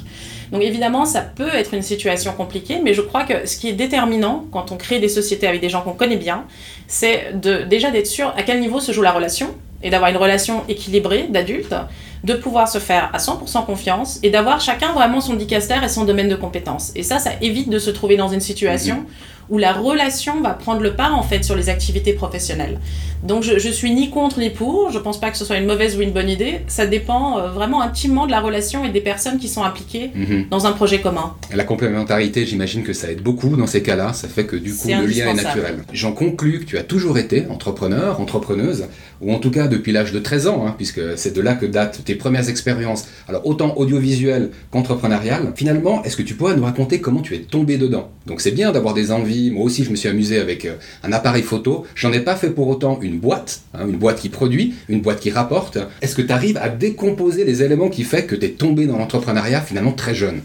Donc 0.55 0.62
évidemment, 0.62 1.05
ça 1.05 1.21
peut 1.21 1.53
être 1.53 1.75
une 1.75 1.83
situation 1.83 2.33
compliquée, 2.33 2.79
mais 2.81 2.95
je 2.95 3.01
crois 3.01 3.25
que 3.25 3.45
ce 3.45 3.56
qui 3.56 3.69
est 3.69 3.73
déterminant 3.73 4.45
quand 4.53 4.71
on 4.71 4.77
crée 4.77 5.01
des 5.01 5.09
sociétés 5.09 5.49
avec 5.49 5.61
des 5.61 5.69
gens 5.69 5.83
qu'on 5.83 5.95
connaît 5.95 6.17
bien, 6.17 6.45
c'est 6.87 7.33
de, 7.35 7.65
déjà 7.65 7.91
d'être 7.91 8.06
sûr 8.06 8.33
à 8.37 8.45
quel 8.45 8.61
niveau 8.61 8.79
se 8.79 8.93
joue 8.93 9.03
la 9.03 9.11
relation 9.11 9.49
et 9.83 9.91
d'avoir 9.91 10.12
une 10.12 10.17
relation 10.17 10.62
équilibrée 10.69 11.27
d'adultes, 11.29 11.75
de 12.23 12.35
pouvoir 12.35 12.69
se 12.69 12.79
faire 12.79 13.11
à 13.12 13.19
100% 13.19 13.67
confiance 13.67 14.21
et 14.23 14.31
d'avoir 14.31 14.61
chacun 14.61 14.93
vraiment 14.93 15.21
son 15.21 15.35
dicaster 15.35 15.81
et 15.83 15.89
son 15.89 16.05
domaine 16.05 16.29
de 16.29 16.37
compétences. 16.37 16.93
Et 16.95 17.03
ça, 17.03 17.19
ça 17.19 17.33
évite 17.41 17.69
de 17.69 17.81
se 17.81 17.91
trouver 17.91 18.17
dans 18.17 18.29
une 18.29 18.41
situation 18.41 18.99
mhm 18.99 19.06
où 19.49 19.58
la 19.58 19.73
relation 19.73 20.41
va 20.41 20.50
prendre 20.50 20.81
le 20.81 20.94
pas 20.94 21.11
en 21.11 21.23
fait 21.23 21.44
sur 21.44 21.56
les 21.56 21.69
activités 21.69 22.12
professionnelles. 22.12 22.79
Donc 23.25 23.43
je, 23.43 23.58
je 23.58 23.69
suis 23.70 23.93
ni 23.94 24.11
contre 24.11 24.38
ni 24.38 24.50
pour, 24.50 24.91
je 24.91 24.99
pense 24.99 25.19
pas 25.19 25.31
que 25.31 25.38
ce 25.38 25.44
soit 25.44 25.56
une 25.56 25.67
mauvaise 25.67 25.96
ou 25.96 26.02
une 26.02 26.12
bonne 26.12 26.29
idée, 26.29 26.61
ça 26.67 26.87
dépend 26.87 27.38
euh, 27.38 27.49
vraiment 27.49 27.81
intimement 27.81 28.26
de 28.26 28.31
la 28.31 28.41
relation 28.41 28.85
et 28.85 28.91
des 28.91 29.00
personnes 29.00 29.38
qui 29.38 29.49
sont 29.49 29.64
impliquées 29.64 30.11
mhm. 30.14 30.46
dans 30.50 30.67
un 30.67 30.73
projet 30.73 31.00
commun. 31.00 31.35
La 31.55 31.64
complémentarité, 31.64 32.44
j'imagine 32.44 32.82
que 32.82 32.93
ça 32.93 33.11
aide 33.11 33.23
beaucoup 33.23 33.56
dans 33.56 33.67
ces 33.67 33.82
cas-là, 33.82 34.12
ça 34.12 34.29
fait 34.29 34.44
que 34.44 34.56
du 34.56 34.75
coup 34.75 34.88
le 34.88 35.06
lien 35.06 35.29
est 35.29 35.43
naturel. 35.43 35.85
J'en 35.93 36.12
conclus 36.12 36.61
que 36.61 36.64
tu 36.64 36.76
as 36.79 36.82
toujours 36.82 37.17
été 37.17 37.46
entrepreneur, 37.49 38.20
entrepreneuse, 38.20 38.88
ou 39.20 39.32
en 39.32 39.38
tout 39.38 39.50
cas 39.50 39.69
depuis 39.69 39.93
l'âge 39.93 40.12
de 40.12 40.19
13 40.19 40.46
ans, 40.49 40.66
hein, 40.66 40.75
puisque 40.76 41.00
c'est 41.16 41.34
de 41.34 41.40
là 41.40 41.55
que 41.55 41.66
datent 41.66 42.05
tes 42.05 42.14
premières 42.14 42.49
expériences, 42.49 43.08
alors 43.28 43.46
autant 43.46 43.76
audiovisuelles 43.76 44.50
qu'entrepreneuriales. 44.70 45.52
Finalement, 45.56 46.02
est-ce 46.05 46.16
que 46.16 46.22
tu 46.22 46.34
pourrais 46.34 46.56
nous 46.56 46.64
raconter 46.64 47.00
comment 47.00 47.20
tu 47.20 47.34
es 47.34 47.40
tombé 47.40 47.78
dedans? 47.78 48.11
Donc 48.26 48.40
c'est 48.40 48.52
bien 48.52 48.72
d'avoir 48.72 48.94
des 48.94 49.12
envies 49.12 49.50
moi 49.50 49.64
aussi, 49.64 49.84
je 49.84 49.90
me 49.90 49.96
suis 49.96 50.08
amusé 50.08 50.38
avec 50.38 50.64
euh, 50.64 50.75
un 51.02 51.12
appareil 51.12 51.43
photo. 51.43 51.87
J'en 51.94 52.12
ai 52.12 52.20
pas 52.20 52.37
fait 52.37 52.50
pour 52.50 52.69
autant 52.69 52.99
une 53.00 53.19
boîte, 53.19 53.62
hein, 53.75 53.87
une 53.88 53.96
boîte 53.96 54.20
qui 54.20 54.28
produit, 54.28 54.75
une 54.88 55.00
boîte 55.00 55.20
qui 55.20 55.31
rapporte. 55.31 55.78
Est-ce 56.02 56.14
que 56.14 56.22
tu 56.22 56.32
arrives 56.32 56.56
à 56.58 56.69
décomposer 56.69 57.44
les 57.44 57.62
éléments 57.62 57.88
qui 57.88 58.05
fait 58.05 58.26
que 58.26 58.34
tu 58.34 58.46
es 58.46 58.50
tombé 58.50 58.87
dans 58.87 58.99
l'entrepreneuriat 58.99 59.60
finalement 59.60 59.93
très 59.93 60.14
jeune? 60.14 60.43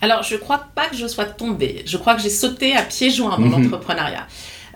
Alors, 0.00 0.22
je 0.22 0.36
crois 0.36 0.66
pas 0.74 0.88
que 0.88 0.96
je 0.96 1.06
sois 1.06 1.24
tombée. 1.24 1.82
Je 1.86 1.96
crois 1.96 2.14
que 2.14 2.22
j'ai 2.22 2.30
sauté 2.30 2.74
à 2.76 2.82
pieds 2.82 3.10
joints 3.10 3.38
dans 3.38 3.46
mhm. 3.46 3.62
l'entrepreneuriat. 3.62 4.26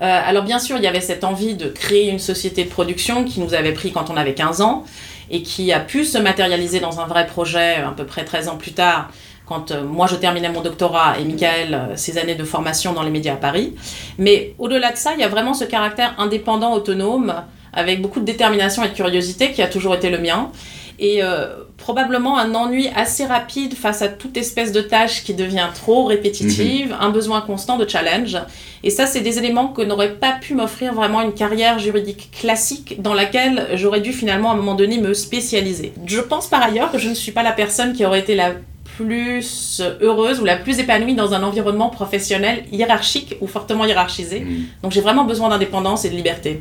Euh, 0.00 0.20
alors 0.24 0.44
bien 0.44 0.58
sûr, 0.58 0.76
il 0.76 0.82
y 0.82 0.86
avait 0.86 1.00
cette 1.00 1.24
envie 1.24 1.54
de 1.54 1.68
créer 1.68 2.08
une 2.08 2.18
société 2.18 2.64
de 2.64 2.70
production 2.70 3.24
qui 3.24 3.40
nous 3.40 3.54
avait 3.54 3.72
pris 3.72 3.92
quand 3.92 4.10
on 4.10 4.16
avait 4.16 4.34
15 4.34 4.60
ans 4.60 4.84
et 5.30 5.42
qui 5.42 5.72
a 5.72 5.80
pu 5.80 6.04
se 6.04 6.18
matérialiser 6.18 6.80
dans 6.80 7.00
un 7.00 7.06
vrai 7.06 7.26
projet 7.26 7.76
à 7.76 7.90
peu 7.90 8.04
près 8.04 8.24
13 8.24 8.48
ans 8.48 8.56
plus 8.56 8.72
tard 8.72 9.10
quand 9.48 9.70
euh, 9.70 9.82
moi 9.82 10.06
je 10.06 10.16
terminais 10.16 10.50
mon 10.50 10.60
doctorat 10.60 11.18
et 11.18 11.24
Michael 11.24 11.74
euh, 11.74 11.96
ses 11.96 12.18
années 12.18 12.34
de 12.34 12.44
formation 12.44 12.92
dans 12.92 13.02
les 13.02 13.10
médias 13.10 13.34
à 13.34 13.36
Paris. 13.36 13.74
Mais 14.18 14.54
au-delà 14.58 14.92
de 14.92 14.96
ça, 14.96 15.14
il 15.14 15.20
y 15.20 15.24
a 15.24 15.28
vraiment 15.28 15.54
ce 15.54 15.64
caractère 15.64 16.14
indépendant, 16.18 16.74
autonome, 16.74 17.34
avec 17.72 18.00
beaucoup 18.02 18.20
de 18.20 18.24
détermination 18.24 18.84
et 18.84 18.88
de 18.88 18.94
curiosité 18.94 19.52
qui 19.52 19.62
a 19.62 19.66
toujours 19.66 19.94
été 19.94 20.10
le 20.10 20.18
mien. 20.18 20.50
Et 21.00 21.22
euh, 21.22 21.46
probablement 21.76 22.38
un 22.38 22.54
ennui 22.54 22.88
assez 22.94 23.24
rapide 23.24 23.74
face 23.74 24.02
à 24.02 24.08
toute 24.08 24.36
espèce 24.36 24.72
de 24.72 24.80
tâche 24.80 25.22
qui 25.22 25.32
devient 25.32 25.68
trop 25.74 26.04
répétitive, 26.04 26.88
mhm. 26.88 26.96
un 27.00 27.10
besoin 27.10 27.40
constant 27.40 27.76
de 27.78 27.88
challenge. 27.88 28.36
Et 28.82 28.90
ça, 28.90 29.06
c'est 29.06 29.20
des 29.20 29.38
éléments 29.38 29.68
que 29.68 29.82
n'aurait 29.82 30.14
pas 30.14 30.32
pu 30.32 30.54
m'offrir 30.54 30.94
vraiment 30.94 31.20
une 31.20 31.32
carrière 31.32 31.78
juridique 31.78 32.30
classique 32.32 33.00
dans 33.00 33.14
laquelle 33.14 33.68
j'aurais 33.74 34.00
dû 34.00 34.12
finalement 34.12 34.50
à 34.50 34.54
un 34.54 34.56
moment 34.56 34.74
donné 34.74 34.98
me 34.98 35.14
spécialiser. 35.14 35.92
Je 36.04 36.20
pense 36.20 36.48
par 36.48 36.62
ailleurs 36.62 36.90
que 36.90 36.98
je 36.98 37.08
ne 37.08 37.14
suis 37.14 37.32
pas 37.32 37.42
la 37.42 37.52
personne 37.52 37.92
qui 37.92 38.04
aurait 38.04 38.20
été 38.20 38.34
la 38.34 38.54
plus 38.96 39.80
heureuse 40.00 40.40
ou 40.40 40.44
la 40.44 40.56
plus 40.56 40.80
épanouie 40.80 41.14
dans 41.14 41.32
un 41.32 41.44
environnement 41.44 41.88
professionnel 41.88 42.64
hiérarchique 42.72 43.36
ou 43.40 43.46
fortement 43.46 43.84
hiérarchisé. 43.84 44.40
Mm. 44.40 44.64
Donc 44.82 44.90
j'ai 44.90 45.00
vraiment 45.00 45.24
besoin 45.24 45.48
d'indépendance 45.50 46.04
et 46.04 46.10
de 46.10 46.16
liberté. 46.16 46.60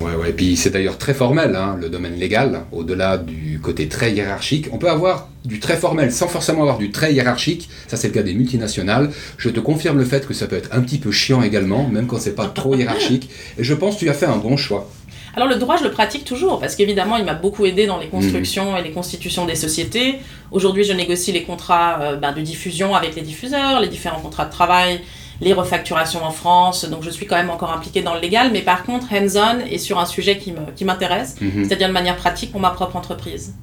Ouais, 0.00 0.14
ouais, 0.16 0.30
et 0.30 0.32
puis 0.32 0.56
c'est 0.56 0.70
d'ailleurs 0.70 0.98
très 0.98 1.14
formel, 1.14 1.54
hein, 1.54 1.76
le 1.80 1.88
domaine 1.88 2.16
légal, 2.16 2.62
au-delà 2.72 3.16
du 3.16 3.60
côté 3.62 3.88
très 3.88 4.12
hiérarchique. 4.12 4.66
On 4.72 4.78
peut 4.78 4.90
avoir 4.90 5.28
du 5.44 5.60
très 5.60 5.76
formel 5.76 6.10
sans 6.10 6.26
forcément 6.26 6.62
avoir 6.62 6.78
du 6.78 6.90
très 6.90 7.14
hiérarchique, 7.14 7.68
ça 7.86 7.96
c'est 7.96 8.08
le 8.08 8.14
cas 8.14 8.22
des 8.22 8.34
multinationales. 8.34 9.10
Je 9.38 9.50
te 9.50 9.60
confirme 9.60 9.98
le 9.98 10.04
fait 10.04 10.26
que 10.26 10.34
ça 10.34 10.46
peut 10.46 10.56
être 10.56 10.70
un 10.72 10.80
petit 10.80 10.98
peu 10.98 11.12
chiant 11.12 11.42
également, 11.42 11.88
même 11.88 12.06
quand 12.06 12.18
c'est 12.18 12.34
pas 12.34 12.46
trop 12.46 12.74
hiérarchique. 12.76 13.30
Et 13.58 13.64
je 13.64 13.74
pense 13.74 13.94
que 13.94 14.00
tu 14.00 14.10
as 14.10 14.14
fait 14.14 14.26
un 14.26 14.36
bon 14.36 14.56
choix. 14.56 14.90
Alors 15.36 15.48
le 15.48 15.56
droit, 15.56 15.76
je 15.76 15.84
le 15.84 15.90
pratique 15.90 16.24
toujours, 16.24 16.60
parce 16.60 16.76
qu'évidemment, 16.76 17.16
il 17.16 17.24
m'a 17.24 17.34
beaucoup 17.34 17.66
aidé 17.66 17.86
dans 17.86 17.98
les 17.98 18.06
constructions 18.06 18.72
mhm. 18.72 18.78
et 18.78 18.82
les 18.82 18.92
constitutions 18.92 19.46
des 19.46 19.56
sociétés. 19.56 20.16
Aujourd'hui, 20.52 20.84
je 20.84 20.92
négocie 20.92 21.32
les 21.32 21.42
contrats 21.42 22.00
euh, 22.00 22.16
ben, 22.16 22.32
de 22.32 22.40
diffusion 22.40 22.94
avec 22.94 23.16
les 23.16 23.22
diffuseurs, 23.22 23.80
les 23.80 23.88
différents 23.88 24.20
contrats 24.20 24.44
de 24.44 24.52
travail, 24.52 25.00
les 25.40 25.52
refacturations 25.52 26.24
en 26.24 26.30
France, 26.30 26.84
donc 26.84 27.02
je 27.02 27.10
suis 27.10 27.26
quand 27.26 27.36
même 27.36 27.50
encore 27.50 27.72
impliquée 27.72 28.02
dans 28.02 28.14
le 28.14 28.20
légal, 28.20 28.50
mais 28.52 28.62
par 28.62 28.84
contre, 28.84 29.12
hands-on 29.12 29.66
et 29.70 29.78
sur 29.78 29.98
un 29.98 30.06
sujet 30.06 30.38
qui 30.38 30.84
m'intéresse, 30.84 31.36
mhm. 31.40 31.64
c'est-à-dire 31.64 31.88
de 31.88 31.92
manière 31.92 32.16
pratique 32.16 32.52
pour 32.52 32.60
ma 32.60 32.70
propre 32.70 32.96
entreprise. 32.96 33.54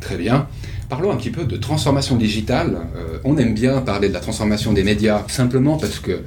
Très 0.00 0.16
bien. 0.16 0.46
Parlons 0.88 1.10
un 1.10 1.16
petit 1.16 1.30
peu 1.30 1.44
de 1.44 1.56
transformation 1.56 2.16
digitale. 2.16 2.78
Euh, 2.96 3.18
on 3.24 3.36
aime 3.38 3.54
bien 3.54 3.80
parler 3.80 4.08
de 4.08 4.14
la 4.14 4.20
transformation 4.20 4.72
des 4.72 4.84
médias 4.84 5.24
simplement 5.28 5.78
parce 5.78 5.98
que 5.98 6.22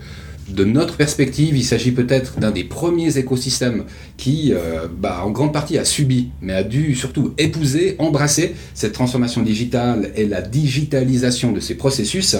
de 0.53 0.63
notre 0.63 0.95
perspective, 0.97 1.55
il 1.55 1.63
s'agit 1.63 1.91
peut-être 1.91 2.39
d'un 2.39 2.51
des 2.51 2.63
premiers 2.63 3.17
écosystèmes 3.17 3.83
qui, 4.17 4.51
euh, 4.53 4.87
bah, 4.91 5.21
en 5.23 5.31
grande 5.31 5.53
partie, 5.53 5.77
a 5.77 5.85
subi, 5.85 6.29
mais 6.41 6.53
a 6.53 6.63
dû 6.63 6.95
surtout 6.95 7.33
épouser, 7.37 7.95
embrasser 7.99 8.55
cette 8.73 8.93
transformation 8.93 9.41
digitale 9.41 10.11
et 10.15 10.25
la 10.25 10.41
digitalisation 10.41 11.51
de 11.51 11.59
ces 11.59 11.75
processus. 11.75 12.35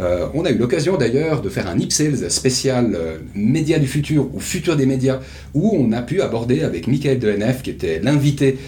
Euh, 0.00 0.26
on 0.34 0.44
a 0.44 0.50
eu 0.50 0.58
l'occasion 0.58 0.96
d'ailleurs 0.96 1.42
de 1.42 1.48
faire 1.48 1.68
un 1.68 1.78
Ipsales 1.78 2.30
spécial 2.30 2.94
euh, 2.94 3.18
Médias 3.34 3.78
du 3.78 3.86
futur 3.86 4.28
ou 4.34 4.40
Futur 4.40 4.76
des 4.76 4.86
médias, 4.86 5.20
où 5.54 5.76
on 5.76 5.92
a 5.92 6.02
pu 6.02 6.22
aborder 6.22 6.62
avec 6.62 6.86
Michael 6.86 7.18
Dehenef, 7.18 7.62
qui 7.62 7.70
était 7.70 8.00
l'invité, 8.02 8.58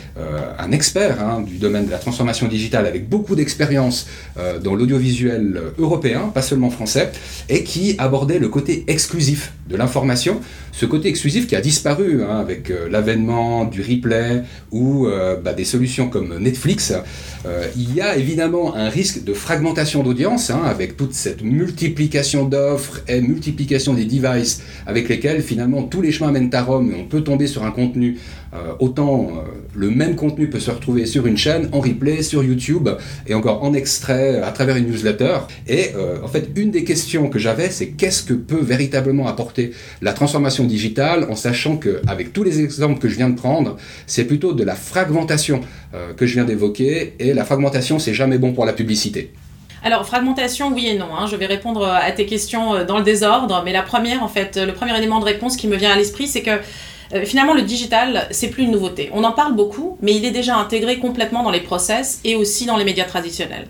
un 0.59 0.73
expert 0.73 1.23
hein, 1.23 1.41
du 1.41 1.57
domaine 1.57 1.87
de 1.87 1.91
la 1.91 1.99
transformation 1.99 2.49
digitale 2.49 2.87
avec 2.87 3.09
beaucoup 3.09 3.35
d'expérience 3.35 4.07
dans 4.63 4.75
l'audiovisuel 4.75 5.61
européen, 5.79 6.31
pas 6.35 6.43
seulement 6.43 6.71
français, 6.71 7.13
et 7.49 7.63
qui 7.65 7.95
abordait 7.99 8.39
le 8.39 8.49
côté 8.49 8.80
exclusif 8.87 9.53
de 9.69 9.77
l'information, 9.77 10.41
ce 10.73 10.87
côté 10.87 11.09
exclusif 11.09 11.47
qui 11.47 11.57
a 11.57 11.61
disparu 11.61 12.23
hein, 12.23 12.39
avec 12.39 12.71
euh, 12.71 12.89
l'avènement 12.91 13.65
du 13.65 13.83
replay 13.83 14.43
ou 14.71 15.07
euh, 15.07 15.37
bah, 15.37 15.53
des 15.53 15.65
solutions 15.65 16.09
comme 16.09 16.39
Netflix. 16.39 16.93
Euh, 17.47 17.67
il 17.77 17.95
y 17.95 18.01
a 18.01 18.17
évidemment 18.17 18.75
un 18.75 18.89
risque 18.89 19.25
de 19.25 19.33
fragmentation 19.33 20.03
d'audience 20.03 20.51
hein, 20.51 20.63
avec 20.65 20.97
toute 20.97 21.15
cette 21.15 21.43
multiplication 21.43 22.45
d'offres 22.45 23.01
et 23.09 23.21
multiplication 23.21 23.95
des 23.95 24.05
devices 24.05 24.63
avec 24.87 25.09
lesquels 25.09 25.43
finalement 25.43 25.85
tous 25.85 26.03
les 26.03 26.13
chemins 26.13 26.33
mènent 26.33 26.55
à 26.55 26.63
Rome 26.63 26.93
et 26.93 27.01
on 27.01 27.05
peut 27.05 27.23
tomber 27.23 27.47
sur 27.47 27.65
un 27.65 27.71
contenu 27.71 28.19
autant 28.79 29.45
le 29.75 29.91
même 29.91 30.17
contenu 30.17 30.51
peut 30.51 30.61
se 30.61 30.71
retrouver 30.71 31.07
sur 31.07 31.27
une 31.27 31.37
chaîne, 31.37 31.69
en 31.73 31.81
replay, 31.81 32.23
sur 32.23 32.43
YouTube 32.43 32.89
et 33.27 33.35
encore 33.35 33.63
en 33.63 33.75
extrait 33.75 34.43
à 34.43 34.51
travers 34.51 34.77
une 34.77 34.87
newsletter. 34.87 35.39
Et 35.69 35.91
en 36.23 36.29
fait, 36.29 36.51
une 36.57 36.71
des 36.71 36.85
questions 36.85 37.29
que 37.29 37.39
j'avais, 37.39 37.71
c'est 37.71 37.91
qu'est-ce 37.91 38.25
que 38.25 38.35
peut 38.35 38.61
véritablement 38.61 39.29
apporter 39.29 39.73
la 40.03 40.13
transformation 40.13 40.65
digitale 40.65 41.27
en 41.31 41.37
sachant 41.37 41.77
qu'avec 41.77 42.33
tous 42.33 42.43
les 42.43 42.61
exemples 42.61 42.99
que 42.99 43.09
je 43.09 43.17
viens 43.17 43.31
de 43.31 43.37
prendre, 43.37 43.77
c'est 44.07 44.25
plutôt 44.25 44.53
de 44.53 44.65
la 44.65 44.75
fragmentation 44.75 45.61
euh, 45.95 46.13
que 46.15 46.27
je 46.27 46.35
viens 46.35 46.45
d'évoquer 46.45 47.15
et 47.19 47.33
la 47.35 47.45
fragmentation, 47.45 47.99
c'est 47.99 48.15
jamais 48.15 48.39
bon 48.39 48.53
pour 48.53 48.65
la 48.65 48.73
publicité. 48.73 49.33
Alors, 49.83 50.05
fragmentation, 50.07 50.73
oui 50.75 50.89
et 50.89 50.99
non. 50.99 51.09
Hein. 51.17 51.27
Je 51.27 51.37
vais 51.37 51.47
répondre 51.47 51.87
à 51.87 52.11
tes 52.13 52.27
questions 52.27 52.75
euh, 52.75 52.85
dans 52.85 52.99
le 52.99 53.05
désordre, 53.05 53.63
mais 53.65 53.73
la 53.73 53.83
première, 53.83 54.23
en 54.23 54.29
fait, 54.29 54.57
le 54.57 54.73
premier 54.73 54.97
élément 54.97 55.21
de 55.21 55.25
réponse 55.25 55.57
qui 55.57 55.69
me 55.69 55.77
vient 55.77 55.91
à 55.91 55.97
l'esprit, 55.97 56.27
c'est 56.27 56.43
que 56.43 56.59
euh, 57.13 57.25
finalement, 57.25 57.55
le 57.55 57.63
digital, 57.63 58.29
c'est 58.31 58.49
plus 58.49 58.65
une 58.65 58.71
nouveauté. 58.71 59.11
On 59.13 59.25
en 59.25 59.33
parle 59.33 59.55
beaucoup, 59.55 59.99
mais 60.01 60.15
il 60.15 60.25
est 60.25 60.31
déjà 60.31 60.57
intégré 60.57 60.99
complètement 60.99 61.43
dans 61.43 61.51
les 61.51 61.61
process 61.61 62.21
et 62.25 62.37
aussi 62.37 62.67
dans 62.67 62.77
les 62.77 62.85
médias 62.85 63.05
traditionnels. 63.05 63.69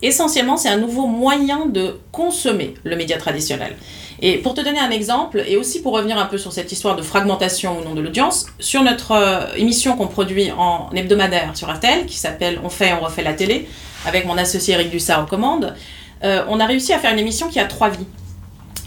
Essentiellement, 0.00 0.56
c'est 0.56 0.68
un 0.68 0.76
nouveau 0.76 1.06
moyen 1.06 1.66
de 1.66 1.98
consommer 2.12 2.74
le 2.84 2.94
média 2.94 3.16
traditionnel. 3.18 3.76
Et 4.20 4.38
pour 4.38 4.54
te 4.54 4.60
donner 4.60 4.78
un 4.78 4.90
exemple, 4.90 5.42
et 5.46 5.56
aussi 5.56 5.82
pour 5.82 5.92
revenir 5.92 6.18
un 6.18 6.26
peu 6.26 6.38
sur 6.38 6.52
cette 6.52 6.70
histoire 6.70 6.94
de 6.94 7.02
fragmentation 7.02 7.78
au 7.78 7.84
nom 7.84 7.94
de 7.94 8.00
l'audience, 8.00 8.46
sur 8.60 8.82
notre 8.82 9.12
euh, 9.12 9.54
émission 9.56 9.96
qu'on 9.96 10.06
produit 10.06 10.52
en 10.52 10.90
hebdomadaire 10.94 11.56
sur 11.56 11.72
RTL, 11.72 12.06
qui 12.06 12.16
s'appelle 12.16 12.60
On 12.62 12.68
fait, 12.68 12.92
on 12.92 13.04
refait 13.04 13.22
la 13.22 13.32
télé, 13.32 13.68
avec 14.06 14.24
mon 14.24 14.38
associé 14.38 14.74
Eric 14.74 14.90
Dussard 14.90 15.20
en 15.20 15.26
commande, 15.26 15.74
euh, 16.24 16.44
on 16.48 16.60
a 16.60 16.66
réussi 16.66 16.92
à 16.92 16.98
faire 16.98 17.12
une 17.12 17.18
émission 17.18 17.48
qui 17.48 17.58
a 17.58 17.64
trois 17.64 17.88
vies. 17.88 18.06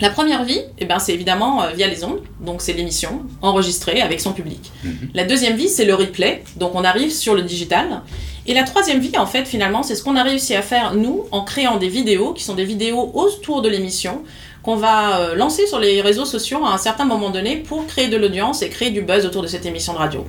La 0.02 0.10
première 0.10 0.44
vie, 0.44 0.62
eh 0.80 0.86
ben, 0.86 0.98
c'est 0.98 1.14
évidemment 1.14 1.62
euh, 1.62 1.70
via 1.76 1.88
les 1.88 2.04
ondes, 2.04 2.22
donc 2.40 2.62
c'est 2.62 2.74
l'émission 2.74 3.22
enregistrée 3.42 4.02
avec 4.02 4.20
son 4.20 4.34
public. 4.34 4.72
Mhm. 4.84 5.12
La 5.14 5.24
deuxième 5.26 5.56
vie, 5.56 5.70
c'est 5.70 5.86
le 5.86 5.94
replay, 5.94 6.44
donc 6.56 6.72
on 6.74 6.84
arrive 6.84 7.12
sur 7.12 7.36
le 7.36 7.44
digital. 7.44 8.02
Et 8.48 8.56
la 8.56 8.64
troisième 8.64 9.00
vie, 9.00 9.16
en 9.18 9.28
fait, 9.28 9.46
finalement, 9.46 9.84
c'est 9.84 9.94
ce 9.96 10.04
qu'on 10.04 10.16
a 10.16 10.24
réussi 10.24 10.56
à 10.56 10.64
faire, 10.64 10.96
nous, 10.96 11.26
en 11.32 11.44
créant 11.44 11.78
des 11.78 11.88
vidéos, 11.88 12.34
qui 12.34 12.44
sont 12.44 12.56
des 12.56 12.66
vidéos 12.66 13.12
autour 13.14 13.62
de 13.62 13.70
l'émission, 13.70 14.24
qu'on 14.64 14.76
va 14.76 15.20
euh, 15.20 15.36
lancer 15.36 15.68
sur 15.68 15.80
les 15.80 16.02
réseaux 16.02 16.26
sociaux 16.26 16.66
à 16.66 16.74
un 16.74 16.78
certain 16.80 17.06
moment 17.06 17.30
donné 17.30 17.58
pour 17.58 17.86
créer 17.86 18.08
de 18.08 18.18
l'audience 18.18 18.64
et 18.64 18.70
créer 18.70 18.90
du 18.90 19.02
buzz 19.02 19.26
autour 19.26 19.44
de 19.44 19.48
cette 19.48 19.66
émission 19.66 19.94
de 19.94 20.00
radio. 20.00 20.26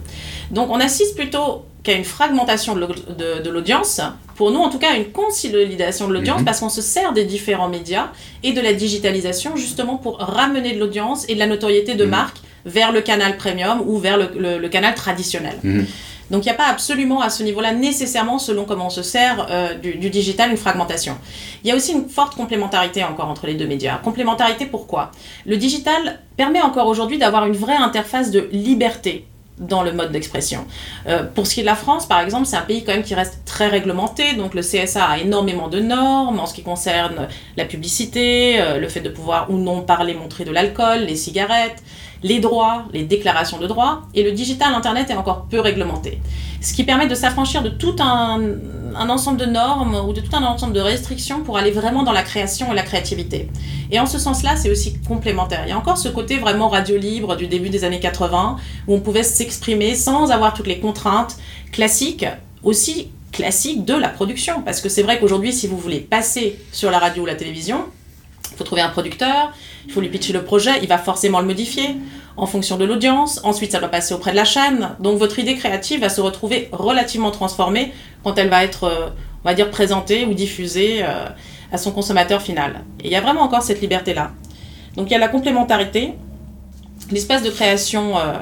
Donc 0.51 0.71
on 0.71 0.81
assiste 0.81 1.17
plutôt 1.17 1.65
qu'à 1.83 1.93
une 1.93 2.05
fragmentation 2.05 2.75
de 2.77 3.49
l'audience, 3.51 4.01
pour 4.37 4.51
nous 4.51 4.61
en 4.61 4.71
tout 4.71 4.79
cas 4.79 4.95
une 4.97 5.11
consolidation 5.11 6.09
de 6.09 6.15
l'audience, 6.15 6.41
mhm. 6.41 6.45
parce 6.45 6.61
qu'on 6.61 6.69
se 6.69 6.83
sert 6.83 7.13
des 7.13 7.25
différents 7.25 7.69
médias 7.69 8.09
et 8.43 8.53
de 8.53 8.61
la 8.61 8.73
digitalisation 8.73 9.57
justement 9.57 9.97
pour 9.97 10.19
ramener 10.19 10.73
de 10.73 10.81
l'audience 10.81 11.25
et 11.29 11.35
de 11.35 11.39
la 11.39 11.47
notoriété 11.47 11.95
de 11.95 12.05
mhm. 12.05 12.11
marque 12.11 12.37
vers 12.65 12.93
le 12.93 13.01
canal 13.01 13.37
premium 13.37 13.83
ou 13.85 13.99
vers 13.99 14.17
le, 14.17 14.69
canal 14.69 14.95
traditionnel. 14.95 15.59
Mhm. 15.63 15.87
Donc 16.31 16.45
il 16.45 16.49
n'y 16.49 16.53
a 16.53 16.57
pas 16.57 16.69
absolument 16.69 17.21
à 17.21 17.29
ce 17.29 17.43
niveau-là 17.43 17.73
nécessairement, 17.73 18.39
selon 18.39 18.65
comment 18.65 18.87
on 18.87 18.91
se 18.91 19.03
sert 19.03 19.47
euh, 19.51 19.75
du, 19.75 20.09
digital, 20.09 20.51
une 20.51 20.57
fragmentation. 20.57 21.19
Il 21.63 21.69
y 21.69 21.73
a 21.73 21.77
aussi 21.77 21.93
une 21.93 22.09
forte 22.09 22.37
complémentarité 22.37 23.05
encore 23.05 23.29
entre 23.29 23.47
les 23.47 23.55
deux 23.55 23.67
médias. 23.67 23.99
Complémentarité 23.99 24.65
pourquoi? 24.65 25.11
Le 25.45 25.57
digital 25.57 26.21
permet 26.37 26.63
encore 26.63 26.87
aujourd'hui 26.87 27.19
d'avoir 27.19 27.45
une 27.45 27.57
vraie 27.57 27.77
interface 27.77 28.31
de 28.31 28.49
liberté 28.51 29.27
dans 29.59 29.83
le 29.83 29.93
mode 29.93 30.13
d'expression. 30.13 30.67
Euh, 31.07 31.25
pour 31.25 31.47
ce 31.47 31.55
qui 31.55 31.61
est 31.61 31.63
de 31.63 31.69
la 31.69 31.75
France, 31.75 32.07
par 32.07 32.21
exemple, 32.21 32.47
c'est 32.47 32.57
un 32.57 32.63
pays 32.63 32.85
quand 32.85 32.93
même 32.93 33.03
qui 33.03 33.15
reste 33.15 33.41
très 33.45 33.69
réglementé, 33.69 34.35
donc 34.35 34.55
le 34.55 34.63
CSA 34.63 35.05
a 35.05 35.19
énormément 35.19 35.69
de 35.69 35.81
normes 35.81 36.41
en 36.41 36.47
ce 36.47 36.55
qui 36.55 36.63
concerne 36.63 37.29
la 37.57 37.65
publicité, 37.65 38.61
euh, 38.61 38.79
le 38.79 38.89
fait 38.89 39.01
de 39.01 39.11
pouvoir 39.11 39.51
ou 39.51 39.59
non 39.59 39.83
parler, 39.83 40.15
montrer 40.15 40.45
de 40.45 40.51
l'alcool, 40.51 41.01
les 41.01 41.17
cigarettes, 41.17 41.83
les 42.23 42.39
droits, 42.39 42.85
les 42.93 43.05
déclarations 43.05 43.59
de 43.59 43.67
droits, 43.67 44.03
et 44.15 44.23
le 44.23 44.33
digital 44.33 44.75
Internet 44.75 45.11
est 45.11 45.17
encore 45.17 45.47
peu 45.51 45.61
réglementé. 45.61 46.21
Ce 46.61 46.73
qui 46.73 46.85
permet 46.85 47.09
de 47.09 47.15
s'affranchir 47.15 47.63
de 47.63 47.69
tout 47.69 47.97
un, 47.99 48.41
ensemble 48.95 49.39
de 49.39 49.47
normes 49.47 49.97
ou 50.07 50.13
de 50.13 50.21
tout 50.21 50.35
un 50.37 50.43
ensemble 50.45 50.73
de 50.73 50.81
restrictions 50.81 51.43
pour 51.43 51.57
aller 51.59 51.73
vraiment 51.73 52.05
dans 52.05 52.13
la 52.13 52.23
création 52.23 52.73
et 52.73 52.77
la 52.77 52.83
créativité. 52.83 53.49
Et 53.91 53.99
en 53.99 54.07
ce 54.07 54.19
sens-là, 54.19 54.57
c'est 54.57 54.71
aussi 54.71 54.99
complémentaire. 55.01 55.63
Il 55.67 55.71
y 55.71 55.73
a 55.73 55.79
encore 55.79 55.99
ce 55.99 56.09
côté 56.09 56.39
vraiment 56.39 56.69
radio 56.69 56.97
libre 56.97 57.37
du 57.37 57.49
début 57.49 57.71
des 57.71 57.85
années 57.85 58.01
80, 58.01 58.57
où 58.87 58.95
on 58.95 59.01
pouvait 59.01 59.25
s'exprimer 59.25 59.95
sans 59.97 60.31
avoir 60.31 60.55
toutes 60.55 60.69
les 60.69 60.79
contraintes 60.79 61.37
classiques, 61.73 62.27
aussi 62.63 63.09
classiques 63.33 63.85
de 63.85 63.95
la 63.95 64.09
production. 64.09 64.63
Parce 64.63 64.81
que 64.81 64.89
c'est 64.89 65.03
vrai 65.03 65.19
qu'aujourd'hui, 65.19 65.53
si 65.53 65.67
vous 65.67 65.79
voulez 65.79 66.01
passer 66.01 66.61
sur 66.71 66.91
la 66.93 67.01
radio 67.01 67.25
ou 67.25 67.27
la 67.27 67.35
télévision, 67.35 67.87
il 68.53 68.57
faut 68.57 68.65
trouver 68.65 68.83
un 68.83 68.91
producteur, 68.91 69.53
il 69.87 69.93
faut 69.93 70.01
lui 70.01 70.09
pitcher 70.09 70.33
le 70.33 70.45
projet, 70.45 70.71
il 70.83 70.89
va 70.89 70.99
forcément 70.99 71.41
le 71.41 71.47
modifier 71.47 71.97
en 72.37 72.47
fonction 72.47 72.77
de 72.77 72.85
l'audience. 72.85 73.41
Ensuite, 73.45 73.73
ça 73.73 73.79
doit 73.79 73.89
passer 73.89 74.15
auprès 74.15 74.31
de 74.31 74.37
la 74.37 74.45
chaîne. 74.45 74.91
Donc, 75.01 75.19
votre 75.19 75.39
idée 75.39 75.57
créative 75.57 76.01
va 76.01 76.09
se 76.09 76.21
retrouver 76.21 76.69
relativement 76.73 77.31
transformée 77.31 77.93
quand 78.25 78.39
elle 78.39 78.49
va 78.49 78.65
être, 78.65 78.85
euh, 78.85 79.09
on 79.45 79.49
va 79.49 79.55
dire, 79.55 79.71
présentée 79.71 80.25
ou 80.25 80.35
diffusée 80.35 81.01
euh, 81.03 81.27
à 81.73 81.79
son 81.79 81.91
consommateur 81.91 82.41
final. 82.41 82.85
Et 83.01 83.07
il 83.07 83.13
y 83.13 83.17
a 83.17 83.21
vraiment 83.21 83.43
encore 83.43 83.63
cette 83.63 83.81
liberté-là. 83.81 84.33
Donc, 84.97 85.09
il 85.09 85.13
y 85.13 85.17
a 85.17 85.19
la 85.19 85.29
complémentarité, 85.29 86.15
l'espace 87.11 87.43
de 87.43 87.51
création, 87.51 88.19
euh, 88.19 88.35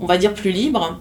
on 0.00 0.06
va 0.06 0.18
dire, 0.18 0.34
plus 0.34 0.50
libre. 0.50 1.00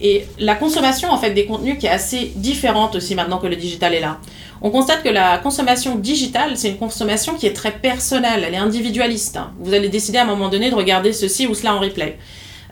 Et 0.00 0.26
la 0.38 0.54
consommation 0.54 1.10
en 1.10 1.18
fait 1.18 1.30
des 1.30 1.46
contenus 1.46 1.78
qui 1.78 1.86
est 1.86 1.90
assez 1.90 2.32
différente 2.36 2.96
aussi 2.96 3.14
maintenant 3.14 3.38
que 3.38 3.46
le 3.46 3.56
digital 3.56 3.94
est 3.94 4.00
là. 4.00 4.18
On 4.60 4.70
constate 4.70 5.02
que 5.02 5.08
la 5.08 5.38
consommation 5.38 5.96
digitale, 5.96 6.56
c'est 6.56 6.70
une 6.70 6.78
consommation 6.78 7.34
qui 7.34 7.46
est 7.46 7.52
très 7.52 7.72
personnelle, 7.72 8.44
elle 8.46 8.54
est 8.54 8.58
individualiste. 8.58 9.38
Vous 9.60 9.74
allez 9.74 9.88
décider 9.88 10.18
à 10.18 10.22
un 10.22 10.26
moment 10.26 10.48
donné 10.48 10.70
de 10.70 10.74
regarder 10.74 11.12
ceci 11.12 11.46
ou 11.46 11.54
cela 11.54 11.74
en 11.74 11.80
replay. 11.80 12.18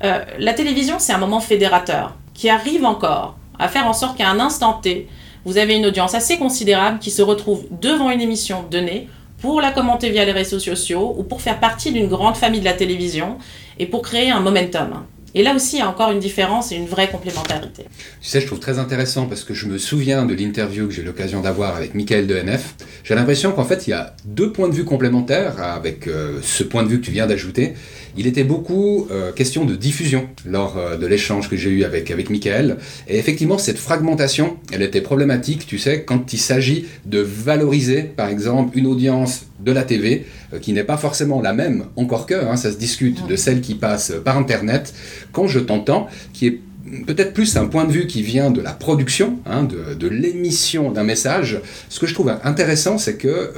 Euh, 0.04 0.24
la 0.38 0.52
télévision, 0.52 0.96
c'est 0.98 1.12
un 1.12 1.18
moment 1.18 1.40
fédérateur 1.40 2.16
qui 2.34 2.48
arrive 2.48 2.84
encore 2.84 3.36
à 3.58 3.68
faire 3.68 3.86
en 3.86 3.92
sorte 3.92 4.16
qu'à 4.16 4.28
un 4.28 4.40
instant 4.40 4.74
T, 4.82 5.06
vous 5.44 5.58
avez 5.58 5.74
une 5.76 5.86
audience 5.86 6.14
assez 6.14 6.38
considérable 6.38 6.98
qui 6.98 7.10
se 7.10 7.22
retrouve 7.22 7.64
devant 7.70 8.10
une 8.10 8.20
émission 8.20 8.64
donnée 8.70 9.08
pour 9.40 9.60
la 9.60 9.70
commenter 9.70 10.10
via 10.10 10.24
les 10.24 10.32
réseaux 10.32 10.60
sociaux 10.60 11.14
ou 11.18 11.24
pour 11.24 11.42
faire 11.42 11.58
partie 11.60 11.92
d'une 11.92 12.08
grande 12.08 12.36
famille 12.36 12.60
de 12.60 12.64
la 12.64 12.72
télévision 12.72 13.38
et 13.78 13.86
pour 13.86 14.02
créer 14.02 14.30
un 14.30 14.40
momentum. 14.40 15.04
Et 15.34 15.42
là 15.42 15.54
aussi, 15.54 15.76
il 15.76 15.78
y 15.78 15.82
a 15.82 15.88
encore 15.88 16.10
une 16.10 16.18
différence 16.18 16.72
et 16.72 16.76
une 16.76 16.86
vraie 16.86 17.08
complémentarité. 17.10 17.84
Tu 18.20 18.28
sais, 18.28 18.40
je 18.40 18.46
trouve 18.46 18.60
très 18.60 18.78
intéressant 18.78 19.26
parce 19.26 19.44
que 19.44 19.54
je 19.54 19.66
me 19.66 19.78
souviens 19.78 20.26
de 20.26 20.34
l'interview 20.34 20.86
que 20.86 20.92
j'ai 20.92 21.02
eu 21.02 21.04
l'occasion 21.06 21.40
d'avoir 21.40 21.74
avec 21.76 21.94
Michael 21.94 22.26
de 22.26 22.36
NF. 22.36 22.74
J'ai 23.04 23.14
l'impression 23.14 23.52
qu'en 23.52 23.64
fait, 23.64 23.86
il 23.86 23.90
y 23.90 23.94
a 23.94 24.14
deux 24.24 24.52
points 24.52 24.68
de 24.68 24.74
vue 24.74 24.84
complémentaires 24.84 25.60
avec 25.62 26.06
euh, 26.06 26.38
ce 26.42 26.62
point 26.62 26.82
de 26.82 26.88
vue 26.88 27.00
que 27.00 27.06
tu 27.06 27.12
viens 27.12 27.26
d'ajouter. 27.26 27.74
Il 28.16 28.26
était 28.26 28.44
beaucoup 28.44 29.08
euh, 29.10 29.32
question 29.32 29.64
de 29.64 29.74
diffusion 29.74 30.28
lors 30.44 30.76
euh, 30.76 30.96
de 30.96 31.06
l'échange 31.06 31.48
que 31.48 31.56
j'ai 31.56 31.70
eu 31.70 31.84
avec, 31.84 32.10
avec 32.10 32.28
Michael. 32.28 32.76
Et 33.08 33.18
effectivement, 33.18 33.56
cette 33.56 33.78
fragmentation, 33.78 34.58
elle 34.70 34.82
était 34.82 35.00
problématique, 35.00 35.66
tu 35.66 35.78
sais, 35.78 36.04
quand 36.04 36.32
il 36.32 36.38
s'agit 36.38 36.86
de 37.06 37.20
valoriser, 37.20 38.02
par 38.02 38.28
exemple, 38.28 38.76
une 38.76 38.86
audience 38.86 39.46
de 39.64 39.72
la 39.72 39.82
TV, 39.84 40.26
euh, 40.52 40.58
qui 40.58 40.72
n'est 40.72 40.84
pas 40.84 40.96
forcément 40.96 41.40
la 41.40 41.52
même, 41.52 41.86
encore 41.96 42.26
que, 42.26 42.34
hein, 42.34 42.56
ça 42.56 42.70
se 42.70 42.76
discute, 42.76 43.26
de 43.26 43.36
celle 43.36 43.60
qui 43.60 43.74
passe 43.74 44.12
par 44.24 44.36
Internet, 44.36 44.94
quand 45.32 45.46
je 45.46 45.60
t'entends, 45.60 46.08
qui 46.32 46.46
est 46.46 46.60
peut-être 47.06 47.32
plus 47.32 47.56
un 47.56 47.66
point 47.66 47.84
de 47.84 47.92
vue 47.92 48.06
qui 48.06 48.22
vient 48.22 48.50
de 48.50 48.60
la 48.60 48.72
production, 48.72 49.38
hein, 49.46 49.62
de, 49.62 49.94
de 49.94 50.08
l'émission 50.08 50.90
d'un 50.90 51.04
message. 51.04 51.60
Ce 51.88 52.00
que 52.00 52.06
je 52.06 52.14
trouve 52.14 52.32
intéressant, 52.44 52.98
c'est 52.98 53.16
que 53.16 53.52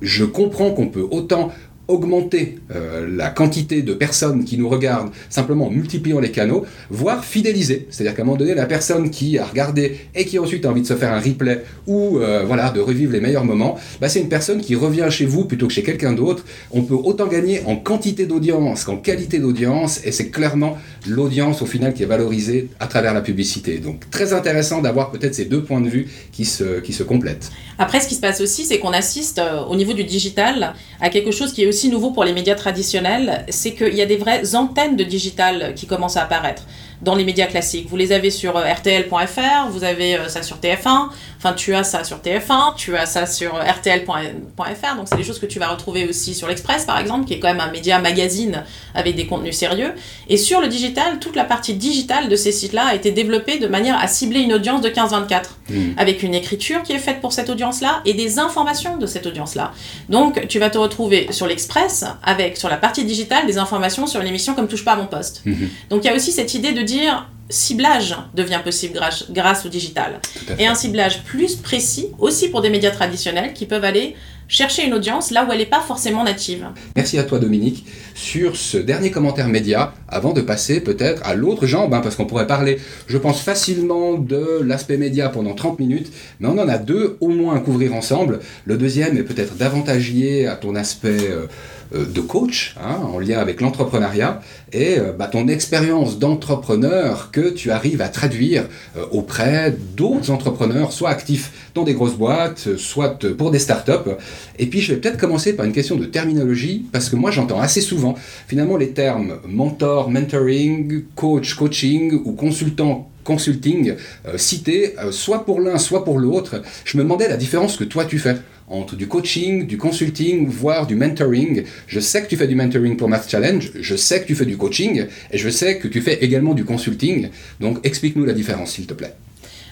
je 0.00 0.24
comprends 0.24 0.70
qu'on 0.70 0.88
peut 0.88 1.06
autant 1.10 1.52
augmenter 1.90 2.58
euh, 2.74 3.08
la 3.10 3.30
quantité 3.30 3.82
de 3.82 3.92
personnes 3.92 4.44
qui 4.44 4.56
nous 4.56 4.68
regardent 4.68 5.10
simplement 5.28 5.66
en 5.66 5.70
multipliant 5.70 6.20
les 6.20 6.30
canaux, 6.30 6.64
voire 6.88 7.24
fidéliser. 7.24 7.86
C'est-à-dire 7.90 8.14
qu'à 8.14 8.22
un 8.22 8.24
moment 8.24 8.38
donné, 8.38 8.54
la 8.54 8.66
personne 8.66 9.10
qui 9.10 9.38
a 9.38 9.44
regardé 9.44 9.96
et 10.14 10.24
qui 10.24 10.38
ensuite 10.38 10.64
a 10.64 10.70
envie 10.70 10.82
de 10.82 10.86
se 10.86 10.94
faire 10.94 11.12
un 11.12 11.20
replay 11.20 11.62
ou 11.86 12.18
euh, 12.18 12.44
voilà, 12.46 12.70
de 12.70 12.80
revivre 12.80 13.12
les 13.12 13.20
meilleurs 13.20 13.44
moments, 13.44 13.78
bah, 14.00 14.08
c'est 14.08 14.20
une 14.20 14.28
personne 14.28 14.60
qui 14.60 14.74
revient 14.74 15.08
chez 15.10 15.26
vous 15.26 15.44
plutôt 15.44 15.66
que 15.66 15.72
chez 15.72 15.82
quelqu'un 15.82 16.12
d'autre. 16.12 16.44
On 16.70 16.82
peut 16.82 16.94
autant 16.94 17.26
gagner 17.26 17.62
en 17.66 17.76
quantité 17.76 18.26
d'audience 18.26 18.84
qu'en 18.84 18.96
qualité 18.96 19.38
d'audience 19.38 20.00
et 20.04 20.12
c'est 20.12 20.30
clairement 20.30 20.78
l'audience 21.08 21.62
au 21.62 21.66
final 21.66 21.92
qui 21.92 22.02
est 22.02 22.06
valorisée 22.06 22.68
à 22.78 22.86
travers 22.86 23.14
la 23.14 23.20
publicité. 23.20 23.78
Donc 23.78 24.08
très 24.10 24.32
intéressant 24.32 24.80
d'avoir 24.80 25.10
peut-être 25.10 25.34
ces 25.34 25.46
deux 25.46 25.62
points 25.64 25.80
de 25.80 25.88
vue 25.88 26.08
qui 26.32 26.44
se, 26.44 26.80
qui 26.80 26.92
se 26.92 27.02
complètent. 27.02 27.50
Après, 27.78 27.98
ce 28.00 28.08
qui 28.08 28.14
se 28.14 28.20
passe 28.20 28.40
aussi, 28.42 28.66
c'est 28.66 28.78
qu'on 28.78 28.92
assiste 28.92 29.38
euh, 29.38 29.62
au 29.62 29.74
niveau 29.74 29.94
du 29.94 30.04
digital 30.04 30.74
à 31.00 31.08
quelque 31.08 31.30
chose 31.30 31.52
qui 31.52 31.62
est 31.62 31.66
aussi 31.66 31.79
nouveau 31.88 32.10
pour 32.10 32.24
les 32.24 32.32
médias 32.32 32.54
traditionnels, 32.54 33.44
c'est 33.48 33.74
qu'il 33.74 33.94
y 33.94 34.02
a 34.02 34.06
des 34.06 34.16
vraies 34.16 34.54
antennes 34.54 34.96
de 34.96 35.04
digital 35.04 35.74
qui 35.74 35.86
commencent 35.86 36.16
à 36.16 36.22
apparaître 36.22 36.64
dans 37.02 37.14
les 37.14 37.24
médias 37.24 37.46
classiques. 37.46 37.88
Vous 37.88 37.96
les 37.96 38.12
avez 38.12 38.30
sur 38.30 38.56
euh, 38.56 38.64
RTL.fr, 38.64 39.70
vous 39.70 39.84
avez 39.84 40.16
euh, 40.16 40.28
ça 40.28 40.42
sur 40.42 40.58
TF1, 40.58 41.08
enfin 41.38 41.54
tu 41.54 41.74
as 41.74 41.84
ça 41.84 42.04
sur 42.04 42.18
TF1, 42.18 42.74
tu 42.76 42.96
as 42.96 43.06
ça 43.06 43.26
sur 43.26 43.54
euh, 43.54 43.62
RTL.fr, 43.62 44.96
donc 44.96 45.06
c'est 45.08 45.16
des 45.16 45.24
choses 45.24 45.38
que 45.38 45.46
tu 45.46 45.58
vas 45.58 45.68
retrouver 45.68 46.06
aussi 46.06 46.34
sur 46.34 46.46
l'Express 46.48 46.84
par 46.84 46.98
exemple, 46.98 47.26
qui 47.26 47.34
est 47.34 47.40
quand 47.40 47.48
même 47.48 47.60
un 47.60 47.70
média 47.70 47.98
magazine 47.98 48.64
avec 48.94 49.16
des 49.16 49.26
contenus 49.26 49.56
sérieux. 49.56 49.92
Et 50.28 50.36
sur 50.36 50.60
le 50.60 50.68
digital, 50.68 51.18
toute 51.20 51.36
la 51.36 51.44
partie 51.44 51.74
digitale 51.74 52.28
de 52.28 52.36
ces 52.36 52.52
sites-là 52.52 52.86
a 52.88 52.94
été 52.94 53.10
développée 53.12 53.58
de 53.58 53.66
manière 53.66 53.98
à 53.98 54.06
cibler 54.06 54.40
une 54.40 54.52
audience 54.52 54.82
de 54.82 54.90
15-24, 54.90 55.42
mmh. 55.68 55.74
avec 55.96 56.22
une 56.22 56.34
écriture 56.34 56.82
qui 56.82 56.92
est 56.92 56.98
faite 56.98 57.20
pour 57.20 57.32
cette 57.32 57.48
audience-là 57.48 58.02
et 58.04 58.14
des 58.14 58.38
informations 58.38 58.98
de 58.98 59.06
cette 59.06 59.26
audience-là. 59.26 59.72
Donc 60.08 60.46
tu 60.48 60.58
vas 60.58 60.68
te 60.68 60.78
retrouver 60.78 61.28
sur 61.30 61.46
l'Express 61.46 62.04
avec 62.22 62.58
sur 62.58 62.68
la 62.68 62.76
partie 62.76 63.04
digitale 63.04 63.46
des 63.46 63.56
informations 63.56 64.06
sur 64.06 64.20
une 64.20 64.26
émission 64.26 64.54
comme 64.54 64.68
Touche 64.68 64.84
pas 64.84 64.92
à 64.92 64.96
mon 64.96 65.06
poste. 65.06 65.42
Mmh. 65.46 65.54
Donc 65.88 66.04
il 66.04 66.08
y 66.08 66.10
a 66.10 66.14
aussi 66.14 66.32
cette 66.32 66.52
idée 66.54 66.72
de 66.72 66.82
dire 66.90 67.28
ciblage 67.48 68.16
devient 68.34 68.60
possible 68.62 68.94
grâce, 68.94 69.30
grâce 69.30 69.66
au 69.66 69.68
digital. 69.68 70.20
Et 70.58 70.66
un 70.66 70.74
ciblage 70.74 71.24
plus 71.24 71.56
précis 71.56 72.08
aussi 72.18 72.48
pour 72.48 72.62
des 72.62 72.70
médias 72.70 72.90
traditionnels 72.90 73.52
qui 73.52 73.66
peuvent 73.66 73.84
aller 73.84 74.14
chercher 74.46 74.84
une 74.84 74.94
audience 74.94 75.30
là 75.30 75.44
où 75.44 75.52
elle 75.52 75.58
n'est 75.58 75.66
pas 75.66 75.80
forcément 75.80 76.24
native. 76.24 76.66
Merci 76.96 77.18
à 77.18 77.22
toi 77.22 77.38
Dominique. 77.38 77.86
Sur 78.14 78.56
ce 78.56 78.78
dernier 78.78 79.10
commentaire 79.12 79.48
média, 79.48 79.94
avant 80.08 80.32
de 80.32 80.40
passer 80.40 80.80
peut-être 80.80 81.22
à 81.24 81.34
l'autre 81.34 81.66
jambe, 81.66 81.94
hein, 81.94 82.00
parce 82.02 82.16
qu'on 82.16 82.26
pourrait 82.26 82.48
parler, 82.48 82.78
je 83.06 83.16
pense, 83.16 83.40
facilement 83.40 84.14
de 84.14 84.60
l'aspect 84.64 84.96
média 84.96 85.28
pendant 85.28 85.54
30 85.54 85.78
minutes, 85.78 86.12
mais 86.40 86.48
on 86.48 86.58
en 86.58 86.68
a 86.68 86.78
deux 86.78 87.16
au 87.20 87.28
moins 87.28 87.56
à 87.56 87.60
couvrir 87.60 87.94
ensemble. 87.94 88.40
Le 88.64 88.76
deuxième 88.76 89.16
est 89.16 89.22
peut-être 89.22 89.56
davantage 89.56 90.10
lié 90.10 90.46
à 90.46 90.56
ton 90.56 90.74
aspect... 90.74 91.28
Euh, 91.30 91.46
euh, 91.92 92.04
de 92.04 92.20
coach 92.20 92.76
hein, 92.80 93.00
en 93.02 93.18
lien 93.18 93.38
avec 93.40 93.60
l'entrepreneuriat 93.60 94.40
et 94.72 94.98
euh, 94.98 95.12
bah, 95.12 95.26
ton 95.26 95.48
expérience 95.48 96.18
d'entrepreneur 96.18 97.30
que 97.30 97.50
tu 97.50 97.70
arrives 97.70 98.00
à 98.00 98.08
traduire 98.08 98.66
euh, 98.96 99.04
auprès 99.10 99.74
d'autres 99.96 100.30
entrepreneurs, 100.30 100.92
soit 100.92 101.10
actifs 101.10 101.70
dans 101.74 101.82
des 101.82 101.94
grosses 101.94 102.16
boîtes, 102.16 102.76
soit 102.76 103.18
pour 103.36 103.50
des 103.50 103.58
startups. 103.58 104.10
Et 104.58 104.66
puis 104.66 104.80
je 104.80 104.94
vais 104.94 105.00
peut-être 105.00 105.18
commencer 105.18 105.54
par 105.54 105.66
une 105.66 105.72
question 105.72 105.96
de 105.96 106.04
terminologie 106.04 106.86
parce 106.92 107.08
que 107.08 107.16
moi 107.16 107.30
j'entends 107.30 107.60
assez 107.60 107.80
souvent 107.80 108.14
finalement 108.48 108.76
les 108.76 108.90
termes 108.90 109.38
mentor, 109.46 110.10
mentoring, 110.10 111.04
coach, 111.14 111.54
coaching 111.54 112.20
ou 112.24 112.32
consultant 112.32 113.08
consulting 113.22 113.94
cités 114.36 114.94
soit 115.10 115.44
pour 115.44 115.60
l'un 115.60 115.78
soit 115.78 116.04
pour 116.04 116.18
l'autre. 116.18 116.62
Je 116.84 116.96
me 116.96 117.02
demandais 117.02 117.28
la 117.28 117.36
différence 117.36 117.76
que 117.76 117.84
toi 117.84 118.04
tu 118.04 118.18
fais 118.18 118.36
entre 118.70 118.94
du 118.94 119.08
coaching, 119.08 119.66
du 119.66 119.76
consulting, 119.76 120.46
voire 120.46 120.86
du 120.86 120.94
mentoring. 120.94 121.64
Je 121.88 122.00
sais 122.00 122.22
que 122.22 122.28
tu 122.28 122.36
fais 122.36 122.46
du 122.46 122.54
mentoring 122.54 122.96
pour 122.96 123.08
Math 123.08 123.28
Challenge, 123.28 123.72
je 123.78 123.96
sais 123.96 124.22
que 124.22 124.26
tu 124.26 124.36
fais 124.36 124.46
du 124.46 124.56
coaching, 124.60 125.06
et 125.32 125.38
je 125.38 125.50
sais 125.50 125.78
que 125.78 125.88
tu 125.88 126.00
fais 126.00 126.22
également 126.24 126.54
du 126.54 126.64
consulting. 126.64 127.30
Donc 127.58 127.84
explique-nous 127.84 128.24
la 128.24 128.32
différence, 128.32 128.70
s'il 128.72 128.86
te 128.86 128.94
plaît. 128.94 129.14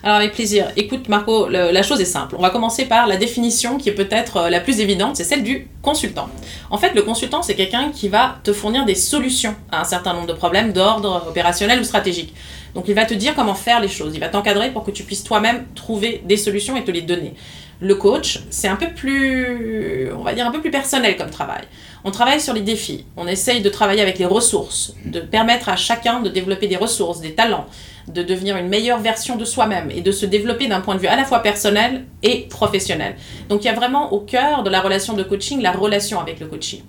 Alors 0.02 0.18
avec 0.18 0.32
plaisir. 0.32 0.70
Écoute 0.76 1.08
Marco, 1.08 1.48
la 1.48 1.82
chose 1.82 2.00
est 2.00 2.12
simple. 2.18 2.36
On 2.38 2.42
va 2.42 2.50
commencer 2.50 2.84
par 2.84 3.06
la 3.08 3.16
définition 3.16 3.78
qui 3.78 3.88
est 3.88 3.94
peut-être 3.94 4.36
euh, 4.36 4.50
la 4.50 4.60
plus 4.60 4.80
évidente, 4.80 5.16
c'est 5.16 5.24
celle 5.24 5.42
du 5.42 5.66
consultant. 5.82 6.28
En 6.70 6.78
fait, 6.78 6.94
le 6.94 7.02
consultant, 7.02 7.42
c'est 7.42 7.56
quelqu'un 7.56 7.90
qui 7.92 8.08
va 8.08 8.38
te 8.44 8.52
fournir 8.52 8.84
des 8.84 8.94
solutions 8.94 9.56
à 9.72 9.80
un 9.80 9.84
certain 9.84 10.14
nombre 10.14 10.28
de 10.28 10.34
problèmes 10.34 10.72
d'ordre 10.72 11.26
opérationnel 11.28 11.80
ou 11.80 11.84
stratégique. 11.84 12.32
Donc 12.74 12.84
il 12.86 12.94
va 12.94 13.06
te 13.06 13.14
dire 13.14 13.34
comment 13.34 13.54
faire 13.54 13.80
les 13.80 13.88
choses, 13.88 14.12
il 14.14 14.20
va 14.20 14.28
t'encadrer 14.28 14.70
pour 14.70 14.84
que 14.84 14.92
tu 14.92 15.02
puisses 15.02 15.24
toi-même 15.24 15.64
trouver 15.74 16.22
des 16.24 16.36
solutions 16.36 16.76
et 16.76 16.84
te 16.84 16.90
les 16.92 17.02
donner. 17.02 17.34
Le 17.80 17.94
coach, 17.94 18.40
c'est 18.50 18.66
un 18.66 18.76
peu 18.76 18.88
plus, 18.88 20.10
on 20.12 20.22
va 20.22 20.34
dire, 20.34 20.46
un 20.46 20.50
peu 20.50 20.60
plus 20.60 20.70
personnel 20.70 21.16
comme 21.16 21.30
travail. 21.30 21.62
On 22.04 22.10
travaille 22.10 22.40
sur 22.40 22.52
les 22.54 22.60
défis, 22.60 23.04
on 23.16 23.26
essaye 23.26 23.60
de 23.60 23.68
travailler 23.68 24.00
avec 24.00 24.18
les 24.18 24.26
ressources, 24.26 24.94
de 25.04 25.20
permettre 25.20 25.68
à 25.68 25.76
chacun 25.76 26.20
de 26.20 26.28
développer 26.28 26.66
des 26.66 26.76
ressources, 26.76 27.20
des 27.20 27.34
talents, 27.34 27.66
de 28.08 28.22
devenir 28.22 28.56
une 28.56 28.68
meilleure 28.68 29.00
version 29.00 29.36
de 29.36 29.44
soi-même 29.44 29.90
et 29.90 30.00
de 30.00 30.12
se 30.12 30.26
développer 30.26 30.66
d'un 30.66 30.80
point 30.80 30.94
de 30.94 31.00
vue 31.00 31.06
à 31.06 31.16
la 31.16 31.24
fois 31.24 31.40
personnel 31.40 32.04
et 32.22 32.46
professionnel. 32.48 33.16
Donc 33.48 33.64
il 33.64 33.66
y 33.66 33.70
a 33.70 33.74
vraiment 33.74 34.12
au 34.12 34.20
cœur 34.20 34.62
de 34.62 34.70
la 34.70 34.80
relation 34.80 35.14
de 35.14 35.22
coaching 35.22 35.60
la 35.60 35.72
relation 35.72 36.20
avec 36.20 36.40
le 36.40 36.46
coaching. 36.46 36.80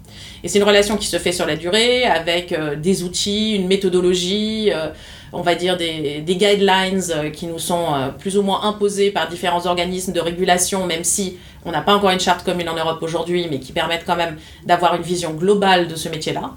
Et 0.44 0.48
c'est 0.48 0.60
une 0.60 0.66
relation 0.66 0.98
qui 0.98 1.08
se 1.08 1.18
fait 1.18 1.32
sur 1.32 1.46
la 1.46 1.56
durée 1.56 2.04
avec 2.04 2.52
euh, 2.52 2.76
des 2.76 3.04
outils, 3.04 3.56
une 3.56 3.68
méthodologie. 3.68 4.72
Euh, 4.74 4.90
on 5.32 5.42
va 5.42 5.54
dire, 5.54 5.78
des, 5.78 6.24
guidelines 6.26 7.04
euh, 7.12 7.30
qui 7.30 7.46
nous 7.46 7.60
sont 7.60 7.86
plus 8.18 8.36
ou 8.36 8.42
moins 8.42 8.64
imposés 8.64 9.12
par 9.12 9.30
différents 9.30 9.68
organismes 9.68 10.12
de 10.12 10.20
régulation, 10.20 10.88
même 10.88 11.04
si 11.04 11.38
on 11.66 11.72
n'a 11.72 11.82
pas 11.82 11.94
encore 11.94 12.10
une 12.10 12.20
charte 12.20 12.44
commune 12.44 12.68
en 12.68 12.76
Europe 12.76 12.98
aujourd'hui, 13.04 13.48
mais 13.48 13.60
qui 13.60 13.72
permettent 13.72 14.06
quand 14.08 14.16
même 14.16 14.38
d'avoir 14.66 14.96
une 14.96 15.04
vision 15.04 15.34
globale 15.34 15.88
de 15.88 15.96
ce 15.96 16.10
métier-là. 16.10 16.56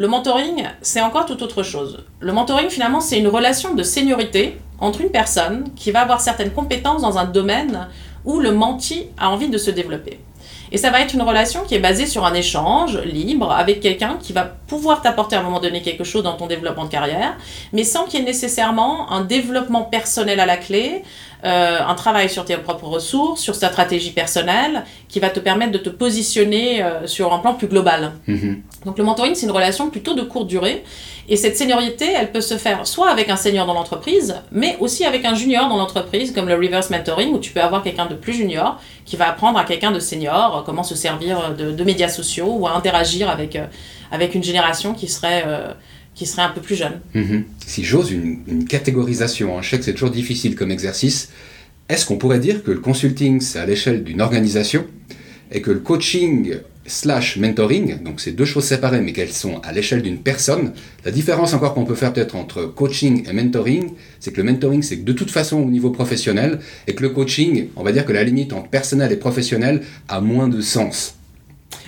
Le 0.00 0.06
mentoring, 0.06 0.62
c'est 0.80 1.00
encore 1.00 1.26
tout 1.26 1.42
autre 1.42 1.64
chose. 1.64 2.04
Le 2.20 2.32
mentoring, 2.32 2.68
finalement, 2.68 3.00
c'est 3.00 3.18
une 3.18 3.26
relation 3.26 3.74
de 3.74 3.82
seniorité 3.82 4.56
entre 4.78 5.00
une 5.00 5.10
personne 5.10 5.70
qui 5.74 5.90
va 5.90 6.02
avoir 6.02 6.20
certaines 6.20 6.52
compétences 6.52 7.02
dans 7.02 7.18
un 7.18 7.24
domaine 7.24 7.88
où 8.24 8.38
le 8.38 8.52
menti 8.52 9.06
a 9.18 9.28
envie 9.28 9.48
de 9.48 9.58
se 9.58 9.72
développer. 9.72 10.20
Et 10.70 10.76
ça 10.76 10.90
va 10.90 11.00
être 11.00 11.14
une 11.14 11.22
relation 11.22 11.64
qui 11.64 11.74
est 11.74 11.80
basée 11.80 12.06
sur 12.06 12.24
un 12.24 12.34
échange 12.34 12.96
libre 12.98 13.50
avec 13.50 13.80
quelqu'un 13.80 14.18
qui 14.22 14.32
va 14.32 14.44
pouvoir 14.44 15.02
t'apporter 15.02 15.34
à 15.34 15.40
un 15.40 15.42
moment 15.42 15.58
donné 15.58 15.82
quelque 15.82 16.04
chose 16.04 16.22
dans 16.22 16.36
ton 16.36 16.46
développement 16.46 16.84
de 16.84 16.90
carrière, 16.90 17.36
mais 17.72 17.82
sans 17.82 18.04
qu'il 18.04 18.20
y 18.20 18.22
ait 18.22 18.26
nécessairement 18.26 19.10
un 19.10 19.22
développement 19.22 19.82
personnel 19.82 20.38
à 20.38 20.46
la 20.46 20.58
clé, 20.58 21.02
euh, 21.44 21.78
un 21.86 21.94
travail 21.94 22.28
sur 22.28 22.44
tes 22.44 22.56
propres 22.56 22.86
ressources, 22.86 23.40
sur 23.40 23.58
ta 23.58 23.68
stratégie 23.68 24.10
personnelle, 24.10 24.84
qui 25.08 25.20
va 25.20 25.30
te 25.30 25.40
permettre 25.40 25.72
de 25.72 25.78
te 25.78 25.88
positionner 25.88 26.82
euh, 26.82 27.06
sur 27.06 27.32
un 27.32 27.38
plan 27.38 27.54
plus 27.54 27.68
global. 27.68 28.12
Mm-hmm. 28.28 28.56
Donc 28.86 28.98
le 28.98 29.04
mentoring, 29.04 29.34
c'est 29.34 29.46
une 29.46 29.52
relation 29.52 29.90
plutôt 29.90 30.14
de 30.14 30.22
courte 30.22 30.48
durée 30.48 30.84
et 31.30 31.36
cette 31.36 31.58
seniorité, 31.58 32.06
elle 32.16 32.32
peut 32.32 32.40
se 32.40 32.56
faire 32.56 32.86
soit 32.86 33.10
avec 33.10 33.28
un 33.28 33.36
senior 33.36 33.66
dans 33.66 33.74
l'entreprise, 33.74 34.36
mais 34.50 34.78
aussi 34.80 35.04
avec 35.04 35.26
un 35.26 35.34
junior 35.34 35.68
dans 35.68 35.76
l'entreprise, 35.76 36.32
comme 36.32 36.48
le 36.48 36.54
reverse 36.54 36.88
mentoring, 36.88 37.34
où 37.34 37.38
tu 37.38 37.52
peux 37.52 37.60
avoir 37.60 37.82
quelqu'un 37.82 38.06
de 38.06 38.14
plus 38.14 38.32
junior 38.32 38.80
qui 39.04 39.16
va 39.16 39.28
apprendre 39.28 39.58
à 39.58 39.64
quelqu'un 39.64 39.90
de 39.90 40.00
senior 40.00 40.56
euh, 40.56 40.62
comment 40.64 40.82
se 40.82 40.94
servir 40.94 41.54
de, 41.54 41.84
médias 41.84 42.08
sociaux 42.08 42.56
ou 42.58 42.66
à 42.66 42.72
interagir 42.72 43.28
avec, 43.28 43.56
euh, 43.56 43.66
avec 44.10 44.34
une 44.34 44.42
génération 44.42 44.94
qui 44.94 45.06
serait, 45.06 45.44
qui 46.18 46.26
serait 46.26 46.42
un 46.42 46.50
peu 46.50 46.60
plus 46.60 46.74
jeune. 46.74 47.00
Mhm. 47.14 47.44
Si 47.64 47.84
j'ose 47.84 48.10
une, 48.10 48.64
catégorisation, 48.64 49.56
hein, 49.56 49.62
je 49.62 49.70
sais 49.70 49.78
que 49.78 49.84
c'est 49.84 49.92
toujours 49.92 50.10
difficile 50.10 50.56
comme 50.56 50.72
exercice, 50.72 51.30
est-ce 51.88 52.04
qu'on 52.04 52.16
pourrait 52.18 52.40
dire 52.40 52.64
que 52.64 52.72
le 52.72 52.80
consulting, 52.80 53.40
c'est 53.40 53.60
à 53.60 53.66
l'échelle 53.66 54.02
d'une 54.02 54.20
organisation 54.20 54.84
et 55.52 55.62
que 55.62 55.70
le 55.70 55.78
coaching 55.78 56.56
slash 56.86 57.36
mentoring, 57.36 58.02
donc 58.02 58.20
c'est 58.20 58.32
deux 58.32 58.46
choses 58.46 58.64
séparées 58.64 59.00
mais 59.00 59.12
qu'elles 59.12 59.32
sont 59.32 59.60
à 59.60 59.72
l'échelle 59.72 60.02
d'une 60.02 60.18
personne. 60.18 60.72
La 61.04 61.12
différence 61.12 61.54
encore 61.54 61.74
qu'on 61.74 61.84
peut 61.84 61.94
faire 61.94 62.12
peut-être 62.12 62.34
entre 62.34 62.64
coaching 62.64 63.24
et 63.28 63.32
mentoring, 63.32 63.92
c'est 64.18 64.32
que 64.32 64.38
le 64.38 64.50
mentoring 64.50 64.82
c'est 64.82 65.04
de 65.04 65.12
toute 65.12 65.30
façon 65.30 65.58
au 65.58 65.70
niveau 65.70 65.90
professionnel 65.90 66.58
et 66.88 66.94
que 66.94 67.02
le 67.02 67.10
coaching, 67.10 67.68
on 67.76 67.84
va 67.84 67.92
dire 67.92 68.04
que 68.04 68.12
la 68.12 68.24
limite 68.24 68.52
entre 68.52 68.68
personnel 68.68 69.12
et 69.12 69.16
professionnel 69.16 69.82
a 70.08 70.20
moins 70.20 70.48
de 70.48 70.60
sens. 70.60 71.17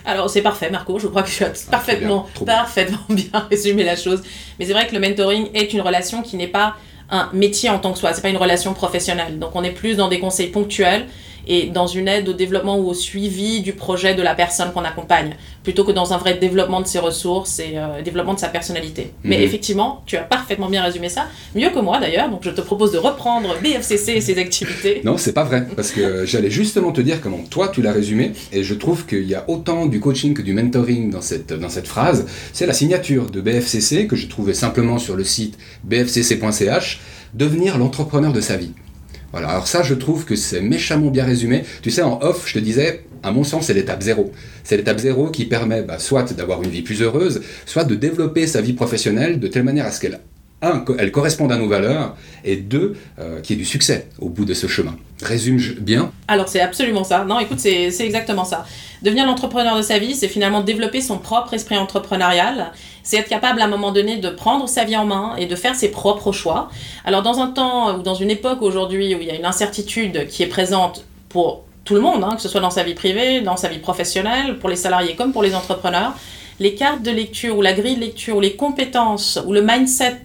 Alors 0.04 0.30
c'est 0.30 0.42
parfait 0.42 0.70
Marco, 0.70 0.98
je 0.98 1.06
crois 1.06 1.22
que 1.22 1.30
tu 1.30 1.44
as 1.44 1.48
ah, 1.48 1.70
parfaitement, 1.70 2.26
parfaitement 2.44 2.98
bien 3.08 3.46
résumé 3.50 3.84
la 3.84 3.96
chose. 3.96 4.22
Mais 4.58 4.66
c'est 4.66 4.72
vrai 4.72 4.86
que 4.86 4.94
le 4.94 5.00
mentoring 5.00 5.48
est 5.54 5.72
une 5.72 5.80
relation 5.80 6.22
qui 6.22 6.36
n'est 6.36 6.48
pas 6.48 6.76
un 7.10 7.28
métier 7.32 7.70
en 7.70 7.78
tant 7.78 7.92
que 7.92 7.98
soi, 7.98 8.12
c'est 8.12 8.22
pas 8.22 8.28
une 8.28 8.36
relation 8.36 8.72
professionnelle. 8.72 9.38
Donc 9.38 9.50
on 9.54 9.64
est 9.64 9.72
plus 9.72 9.96
dans 9.96 10.08
des 10.08 10.20
conseils 10.20 10.48
ponctuels 10.48 11.06
et 11.46 11.66
dans 11.66 11.87
une 11.87 12.09
aide 12.09 12.29
au 12.29 12.33
développement 12.33 12.79
ou 12.79 12.88
au 12.88 12.94
suivi 12.94 13.61
du 13.61 13.72
projet 13.72 14.14
de 14.14 14.22
la 14.22 14.35
personne 14.35 14.72
qu'on 14.72 14.85
accompagne, 14.85 15.37
plutôt 15.62 15.85
que 15.85 15.92
dans 15.92 16.12
un 16.12 16.18
vrai 16.18 16.35
développement 16.35 16.81
de 16.81 16.87
ses 16.87 16.98
ressources 16.98 17.59
et 17.59 17.72
euh, 17.74 18.03
développement 18.03 18.35
de 18.35 18.40
sa 18.40 18.48
personnalité. 18.48 19.12
Mais 19.24 19.38
mhm. 19.38 19.44
effectivement, 19.44 20.03
tu 20.07 20.16
as 20.16 20.22
parfaitement 20.22 20.68
bien 20.68 20.83
résumé 20.83 21.09
ça, 21.09 21.26
mieux 21.55 21.70
que 21.70 21.79
moi 21.79 21.98
d'ailleurs, 21.98 22.31
donc 22.31 22.40
je 22.42 22.50
te 22.50 22.61
propose 22.61 22.92
de 22.92 22.98
reprendre 22.98 23.55
BFCC 23.62 24.12
et 24.12 24.20
ses 24.20 24.38
activités. 24.38 25.00
Non, 25.05 25.16
c'est 25.16 25.33
pas 25.33 25.44
vrai, 25.44 25.66
parce 25.76 25.90
que 25.90 26.24
j'allais 26.26 26.50
justement 26.50 26.92
te 26.92 27.00
dire 27.00 27.20
comment 27.20 27.44
toi 27.50 27.68
tu 27.68 27.83
l'as 27.83 27.92
résumé, 27.92 28.33
et 28.53 28.62
je 28.62 28.74
trouve 28.74 29.07
qu'il 29.07 29.24
y 29.24 29.35
a 29.35 29.44
autant 29.48 29.87
du 29.87 30.00
coaching 30.00 30.35
que 30.35 30.42
du 30.42 30.53
mentoring 30.53 31.11
dans 31.11 31.22
cette, 31.22 31.53
dans 31.53 31.68
cette 31.68 31.88
phrase. 31.88 32.26
C'est 32.53 32.66
la 32.66 32.72
signature 32.72 33.31
de 33.31 33.40
BFCC 33.40 34.07
que 34.07 34.16
j'ai 34.16 34.29
trouvé 34.29 34.55
simplement 34.55 34.98
sur 34.98 35.16
le 35.16 35.24
site 35.24 35.59
bfcc.ch, 35.85 37.00
devenir 37.35 37.79
l'entrepreneur 37.79 38.33
de 38.33 38.40
sa 38.40 38.57
vie. 38.57 38.72
Voilà, 39.32 39.48
alors 39.48 39.68
ça, 39.68 39.82
je 39.82 39.94
trouve 39.94 40.24
que 40.24 40.34
c'est 40.34 40.60
méchamment 40.60 41.10
bien 41.10 41.24
résumé. 41.24 41.64
Tu 41.82 41.90
sais, 41.90 42.02
en 42.02 42.20
off, 42.22 42.48
je 42.48 42.54
te 42.54 42.58
disais, 42.58 43.04
à 43.22 43.30
mon 43.30 43.44
sens, 43.44 43.66
c'est 43.66 43.74
l'étape 43.74 44.02
zéro. 44.02 44.32
C'est 44.64 44.76
l'étape 44.76 44.98
zéro 44.98 45.30
qui 45.30 45.44
permet 45.44 45.82
bah, 45.82 45.98
soit 45.98 46.32
d'avoir 46.34 46.62
une 46.62 46.70
vie 46.70 46.82
plus 46.82 47.02
heureuse, 47.02 47.42
soit 47.66 47.84
de 47.84 47.94
développer 47.94 48.46
sa 48.46 48.60
vie 48.60 48.72
professionnelle 48.72 49.38
de 49.38 49.46
telle 49.46 49.62
manière 49.62 49.86
à 49.86 49.92
ce 49.92 50.00
qu'elle 50.00 50.20
un, 50.62 50.84
elle 50.98 51.10
corresponde 51.12 51.52
à 51.52 51.56
nos 51.56 51.68
valeurs, 51.68 52.16
et 52.44 52.56
deux, 52.56 52.96
euh, 53.18 53.40
qu'il 53.40 53.56
y 53.56 53.58
ait 53.58 53.62
du 53.62 53.68
succès 53.68 54.08
au 54.18 54.28
bout 54.28 54.44
de 54.44 54.54
ce 54.54 54.66
chemin. 54.66 54.96
Résume-je 55.22 55.74
bien? 55.74 56.12
Alors 56.28 56.48
c'est 56.48 56.60
absolument 56.60 57.04
ça. 57.04 57.24
Non, 57.24 57.40
écoute, 57.40 57.58
c'est 57.58 57.88
exactement 58.00 58.44
ça. 58.44 58.64
Devenir 59.02 59.26
l'entrepreneur 59.26 59.76
de 59.76 59.82
sa 59.82 59.98
vie, 59.98 60.14
c'est 60.14 60.28
finalement 60.28 60.60
développer 60.60 61.00
son 61.00 61.18
propre 61.18 61.54
esprit 61.54 61.78
entrepreneurial. 61.78 62.72
C'est 63.02 63.16
être 63.16 63.28
capable 63.28 63.62
à 63.62 63.64
un 63.64 63.68
moment 63.68 63.92
donné 63.92 64.18
de 64.18 64.28
prendre 64.28 64.68
sa 64.68 64.84
vie 64.84 64.96
en 64.96 65.06
main 65.06 65.36
et 65.36 65.46
de 65.46 65.56
faire 65.56 65.74
ses 65.74 65.90
propres 65.90 66.32
choix. 66.32 66.70
Alors 67.04 67.22
dans 67.22 67.40
un 67.40 67.46
temps 67.48 67.98
ou 67.98 68.02
dans 68.02 68.14
une 68.14 68.30
époque 68.30 68.60
aujourd'hui 68.60 69.14
où 69.14 69.18
il 69.20 69.26
y 69.26 69.30
a 69.30 69.36
une 69.36 69.46
incertitude 69.46 70.28
qui 70.28 70.42
est 70.42 70.48
présente 70.48 71.04
pour 71.30 71.64
tout 71.84 71.94
le 71.94 72.00
monde, 72.02 72.22
hein, 72.22 72.34
que 72.36 72.42
ce 72.42 72.48
soit 72.48 72.60
dans 72.60 72.70
sa 72.70 72.82
vie 72.82 72.94
privée, 72.94 73.40
dans 73.40 73.56
sa 73.56 73.68
vie 73.68 73.78
professionnelle, 73.78 74.58
pour 74.58 74.68
les 74.68 74.76
salariés 74.76 75.16
comme 75.16 75.32
pour 75.32 75.42
les 75.42 75.54
entrepreneurs, 75.54 76.12
les 76.60 76.74
cartes 76.74 77.02
de 77.02 77.10
lecture 77.10 77.56
ou 77.56 77.62
la 77.62 77.72
grille 77.72 77.96
de 77.96 78.00
lecture 78.00 78.36
ou 78.36 78.40
les 78.40 78.54
compétences 78.54 79.40
ou 79.46 79.52
le 79.52 79.62
mindset 79.62 80.22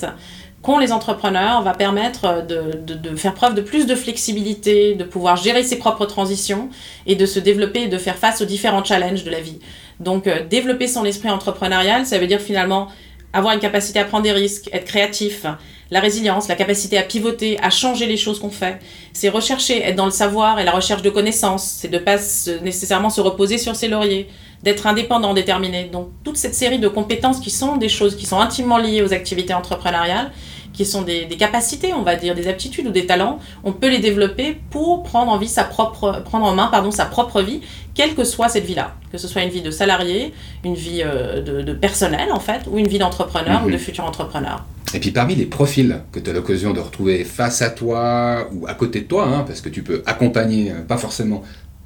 qu'ont 0.61 0.77
les 0.79 0.91
entrepreneurs 0.91 1.61
va 1.61 1.73
permettre 1.73 2.45
de, 2.45 3.15
faire 3.15 3.33
preuve 3.33 3.55
de 3.55 3.61
plus 3.61 3.85
de 3.85 3.95
flexibilité, 3.95 4.95
de 4.95 5.03
pouvoir 5.03 5.37
gérer 5.37 5.63
ses 5.63 5.77
propres 5.77 6.05
transitions 6.05 6.69
et 7.05 7.15
de 7.15 7.25
se 7.25 7.39
développer 7.39 7.83
et 7.83 7.87
de 7.87 7.97
faire 7.97 8.17
face 8.17 8.41
aux 8.41 8.45
différents 8.45 8.83
challenges 8.83 9.23
de 9.23 9.29
la 9.29 9.39
vie. 9.39 9.59
Donc 9.99 10.27
euh, 10.27 10.45
développer 10.45 10.87
son 10.87 11.05
esprit 11.05 11.29
entrepreneurial, 11.29 12.05
ça 12.05 12.17
veut 12.17 12.27
dire 12.27 12.41
finalement 12.41 12.89
avoir 13.31 13.53
une 13.53 13.59
capacité 13.59 13.99
à 13.99 14.05
prendre 14.05 14.23
des 14.23 14.31
risques, 14.31 14.69
être 14.73 14.85
créatif, 14.85 15.45
la 15.91 15.99
résilience, 15.99 16.47
la 16.47 16.55
capacité 16.55 16.97
à 16.97 17.03
pivoter, 17.03 17.59
à 17.61 17.69
changer 17.69 18.07
les 18.07 18.17
choses 18.17 18.39
qu'on 18.39 18.49
fait. 18.49 18.79
C'est 19.13 19.29
rechercher, 19.29 19.83
être 19.83 19.95
dans 19.95 20.05
le 20.05 20.11
savoir 20.11 20.59
et 20.59 20.63
la 20.63 20.71
recherche 20.71 21.01
de 21.01 21.09
connaissances. 21.09 21.63
C'est 21.63 21.89
de 21.89 21.99
pas 21.99 22.17
nécessairement 22.63 23.09
se 23.09 23.21
reposer 23.21 23.57
sur 23.57 23.75
ses 23.75 23.87
lauriers, 23.87 24.27
d'être 24.65 24.87
indépendant, 24.87 25.33
déterminé. 25.33 25.85
Donc 25.85 26.09
toute 26.23 26.37
cette 26.37 26.55
série 26.55 26.79
de 26.79 26.87
compétences 26.87 27.39
qui 27.39 27.51
sont 27.51 27.77
des 27.77 27.87
choses 27.87 28.17
qui 28.17 28.25
sont 28.25 28.39
intimement 28.39 28.77
liées 28.77 29.03
aux 29.03 29.13
activités 29.13 29.53
entrepreneuriales, 29.53 30.31
qui 30.73 30.85
sont 30.85 31.03
des, 31.03 31.27
capacités, 31.27 31.93
on 31.93 32.01
va 32.01 32.15
dire, 32.15 32.35
des 32.35 32.47
aptitudes 32.47 32.87
ou 32.87 32.91
des 32.91 33.05
talents, 33.05 33.39
on 33.63 33.71
peut 33.71 33.89
les 33.89 33.99
développer 33.99 34.57
pour 34.71 35.03
prendre 35.03 35.31
en, 35.31 35.37
vie 35.37 35.47
sa 35.47 35.63
propre, 35.63 36.21
prendre 36.25 36.45
en 36.45 36.53
main 36.53 36.67
pardon, 36.67 36.91
sa 36.91 37.05
propre 37.05 37.41
vie, 37.41 37.61
quelle 37.93 38.13
que 38.13 38.25
soit 38.25 38.49
cette 38.49 38.65
vie-là. 38.65 38.95
Que 39.11 39.17
ce 39.17 39.27
soit 39.27 39.43
une 39.43 39.49
vie 39.49 39.61
de 39.61 39.71
salarié, 39.71 40.33
une 40.65 40.75
vie 40.75 41.01
euh, 41.05 41.41
de, 41.41 41.73
personnel 41.73 42.29
en 42.33 42.41
fait, 42.41 42.63
ou 42.69 42.77
une 42.77 42.87
vie 42.87 42.99
d'entrepreneur 42.99 43.63
ou 43.63 43.67
de 43.67 43.73
mhm. 43.73 43.79
futur 43.79 44.03
entrepreneur. 44.03 44.65
Et 44.93 44.99
puis 44.99 45.11
parmi 45.11 45.35
les 45.35 45.45
profils 45.45 46.01
que 46.11 46.19
tu 46.19 46.29
as 46.29 46.33
l'occasion 46.33 46.73
de 46.73 46.79
retrouver 46.79 47.23
face 47.23 47.61
à 47.61 47.69
toi 47.69 48.47
ou 48.51 48.67
à 48.67 48.73
côté 48.73 49.01
de 49.01 49.05
toi, 49.05 49.27
hein, 49.27 49.43
parce 49.47 49.61
que 49.61 49.69
tu 49.69 49.83
peux 49.83 50.03
accompagner, 50.05 50.71
euh, 50.71 50.81
pas 50.81 50.97
forcément 50.97 51.43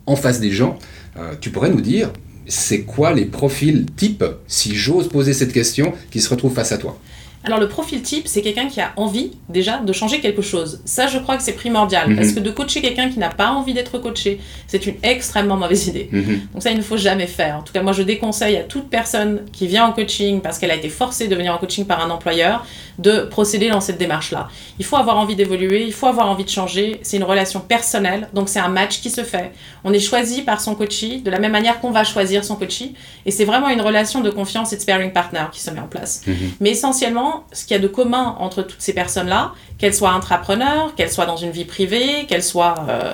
en 0.07 0.15
face 0.15 0.39
des 0.39 0.51
gens, 0.51 0.79
euh, 1.17 1.33
tu 1.39 1.51
pourrais 1.51 1.69
nous 1.69 1.81
dire, 1.81 2.11
c'est 2.49 2.81
quoi 2.81 3.13
les 3.13 3.25
profils 3.25 3.85
type, 3.95 4.25
si 4.47 4.75
j'ose 4.75 5.07
poser 5.07 5.33
cette 5.33 5.53
question, 5.53 5.93
qui 6.11 6.19
se 6.19 6.29
retrouvent 6.29 6.53
face 6.53 6.71
à 6.71 6.77
toi? 6.77 6.99
Alors 7.43 7.59
le 7.59 7.69
profil 7.69 8.01
type, 8.01 8.27
c'est 8.27 8.41
quelqu'un 8.41 8.67
qui 8.67 8.81
a 8.81 8.91
envie 8.97 9.31
déjà 9.47 9.77
de 9.77 9.93
changer 9.93 10.19
quelque 10.19 10.41
chose. 10.41 10.81
Ça, 10.83 11.07
je 11.07 11.17
crois 11.19 11.37
que 11.37 11.43
c'est 11.43 11.53
primordial, 11.53 12.09
mhm. 12.09 12.15
parce 12.17 12.33
que 12.33 12.39
de 12.39 12.51
coacher 12.51 12.81
quelqu'un 12.81 13.09
qui 13.09 13.17
n'a 13.17 13.29
pas 13.29 13.51
envie 13.51 13.73
d'être 13.73 13.97
coaché, 13.97 14.39
c'est 14.67 14.85
une 14.85 14.95
extrêmement 15.03 15.55
mauvaise 15.55 15.87
idée. 15.87 16.09
Mhm. 16.11 16.41
Donc 16.53 16.63
ça, 16.63 16.71
il 16.71 16.77
ne 16.77 16.81
faut 16.81 16.97
jamais 16.97 17.27
faire. 17.27 17.57
En 17.57 17.61
tout 17.61 17.71
cas, 17.71 17.81
moi, 17.81 17.93
je 17.93 18.03
déconseille 18.03 18.57
à 18.57 18.63
toute 18.63 18.89
personne 18.89 19.41
qui 19.53 19.67
vient 19.67 19.85
en 19.85 19.93
coaching 19.93 20.41
parce 20.41 20.59
qu'elle 20.59 20.71
a 20.71 20.75
été 20.75 20.89
forcée 20.89 21.27
de 21.29 21.35
venir 21.35 21.53
en 21.53 21.57
coaching 21.57 21.85
par 21.85 22.05
un 22.05 22.09
employeur 22.09 22.65
de 22.97 23.21
procéder 23.21 23.69
dans 23.69 23.79
cette 23.79 23.97
démarche-là. 23.97 24.49
Il 24.77 24.83
faut 24.83 24.97
avoir 24.97 25.17
envie 25.17 25.37
d'évoluer, 25.37 25.85
il 25.85 25.93
faut 25.93 26.07
avoir 26.07 26.29
envie 26.29 26.43
de 26.43 26.49
changer. 26.49 26.99
C'est 27.03 27.15
une 27.15 27.23
relation 27.23 27.61
personnelle, 27.61 28.27
donc 28.33 28.49
c'est 28.49 28.59
un 28.59 28.67
match 28.67 28.99
qui 28.99 29.09
se 29.09 29.23
fait. 29.23 29.53
On 29.85 29.93
est 29.93 29.99
choisi 29.99 30.41
par 30.41 30.59
son 30.59 30.75
coachee 30.75 31.23
de 31.23 31.31
la 31.31 31.39
même 31.39 31.53
manière 31.53 31.79
qu'on 31.79 31.91
va 31.91 32.03
choisir 32.03 32.43
son 32.43 32.57
coachee, 32.57 32.93
et 33.25 33.31
c'est 33.31 33.45
vraiment 33.45 33.69
une 33.69 33.81
relation 33.81 34.19
de 34.19 34.29
confiance 34.29 34.73
et 34.73 34.75
de 34.75 34.81
sparring 34.81 35.13
partner 35.13 35.45
qui 35.53 35.61
se 35.61 35.71
met 35.71 35.79
en 35.79 35.87
place. 35.87 36.23
Mhm. 36.27 36.35
Mais 36.59 36.71
essentiellement 36.71 37.28
ce 37.51 37.65
qu'il 37.65 37.75
y 37.75 37.79
a 37.79 37.81
de 37.81 37.87
commun 37.87 38.35
entre 38.39 38.61
toutes 38.61 38.81
ces 38.81 38.93
personnes-là, 38.93 39.53
qu'elles 39.77 39.93
soient 39.93 40.11
intrapreneurs, 40.11 40.95
qu'elles 40.95 41.11
soient 41.11 41.25
dans 41.25 41.37
une 41.37 41.51
vie 41.51 41.65
privée, 41.65 42.25
qu'elles 42.27 42.43
soient 42.43 42.75
euh, 42.89 43.13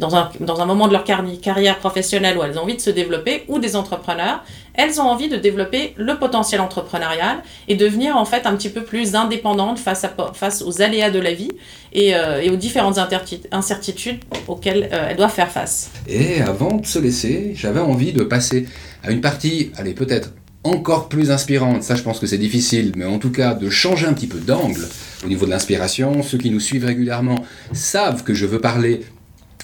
dans, 0.00 0.16
un, 0.16 0.66
moment 0.66 0.88
de 0.88 0.92
leur 0.92 1.04
carrière 1.04 1.78
professionnelle 1.78 2.36
où 2.36 2.42
elles 2.42 2.58
ont 2.58 2.62
envie 2.62 2.74
de 2.74 2.80
se 2.80 2.90
développer, 2.90 3.44
ou 3.48 3.58
des 3.58 3.76
entrepreneurs, 3.76 4.42
elles 4.74 5.00
ont 5.00 5.04
envie 5.04 5.28
de 5.28 5.36
développer 5.36 5.94
le 5.96 6.16
potentiel 6.18 6.60
entrepreneurial 6.60 7.42
et 7.68 7.76
devenir 7.76 8.16
en 8.16 8.24
fait 8.24 8.46
un 8.46 8.56
petit 8.56 8.70
peu 8.70 8.82
plus 8.82 9.14
indépendantes 9.14 9.78
face, 9.78 10.62
aux 10.62 10.82
aléas 10.82 11.10
de 11.10 11.20
la 11.20 11.32
vie 11.32 11.52
et, 11.92 12.16
euh, 12.16 12.52
aux 12.52 12.56
différentes 12.56 12.98
incertitudes 13.52 14.18
auxquelles 14.48 14.88
euh, 14.92 15.08
elles 15.10 15.16
doivent 15.16 15.32
faire 15.32 15.50
face. 15.50 15.90
Et 16.08 16.40
avant 16.42 16.74
de 16.76 16.86
se 16.86 16.98
laisser, 16.98 17.52
j'avais 17.54 17.80
envie 17.80 18.12
de 18.12 18.24
passer 18.24 18.66
à 19.04 19.12
une 19.12 19.20
partie, 19.20 19.70
allez 19.76 19.94
peut-être 19.94 20.30
encore 20.64 21.08
plus 21.08 21.30
inspirante, 21.30 21.82
ça 21.82 21.94
je 21.94 22.02
pense 22.02 22.18
que 22.18 22.26
c'est 22.26 22.38
difficile, 22.38 22.92
mais 22.96 23.04
en 23.04 23.18
tout 23.18 23.30
cas 23.30 23.54
de 23.54 23.68
changer 23.70 24.06
un 24.06 24.14
petit 24.14 24.26
peu 24.26 24.38
d'angle 24.38 24.88
au 25.24 25.28
niveau 25.28 25.44
de 25.46 25.50
l'inspiration. 25.50 26.22
Ceux 26.22 26.38
qui 26.38 26.50
nous 26.50 26.60
suivent 26.60 26.86
régulièrement 26.86 27.44
savent 27.72 28.24
que 28.24 28.34
je 28.34 28.46
veux 28.46 28.60
parler 28.60 29.02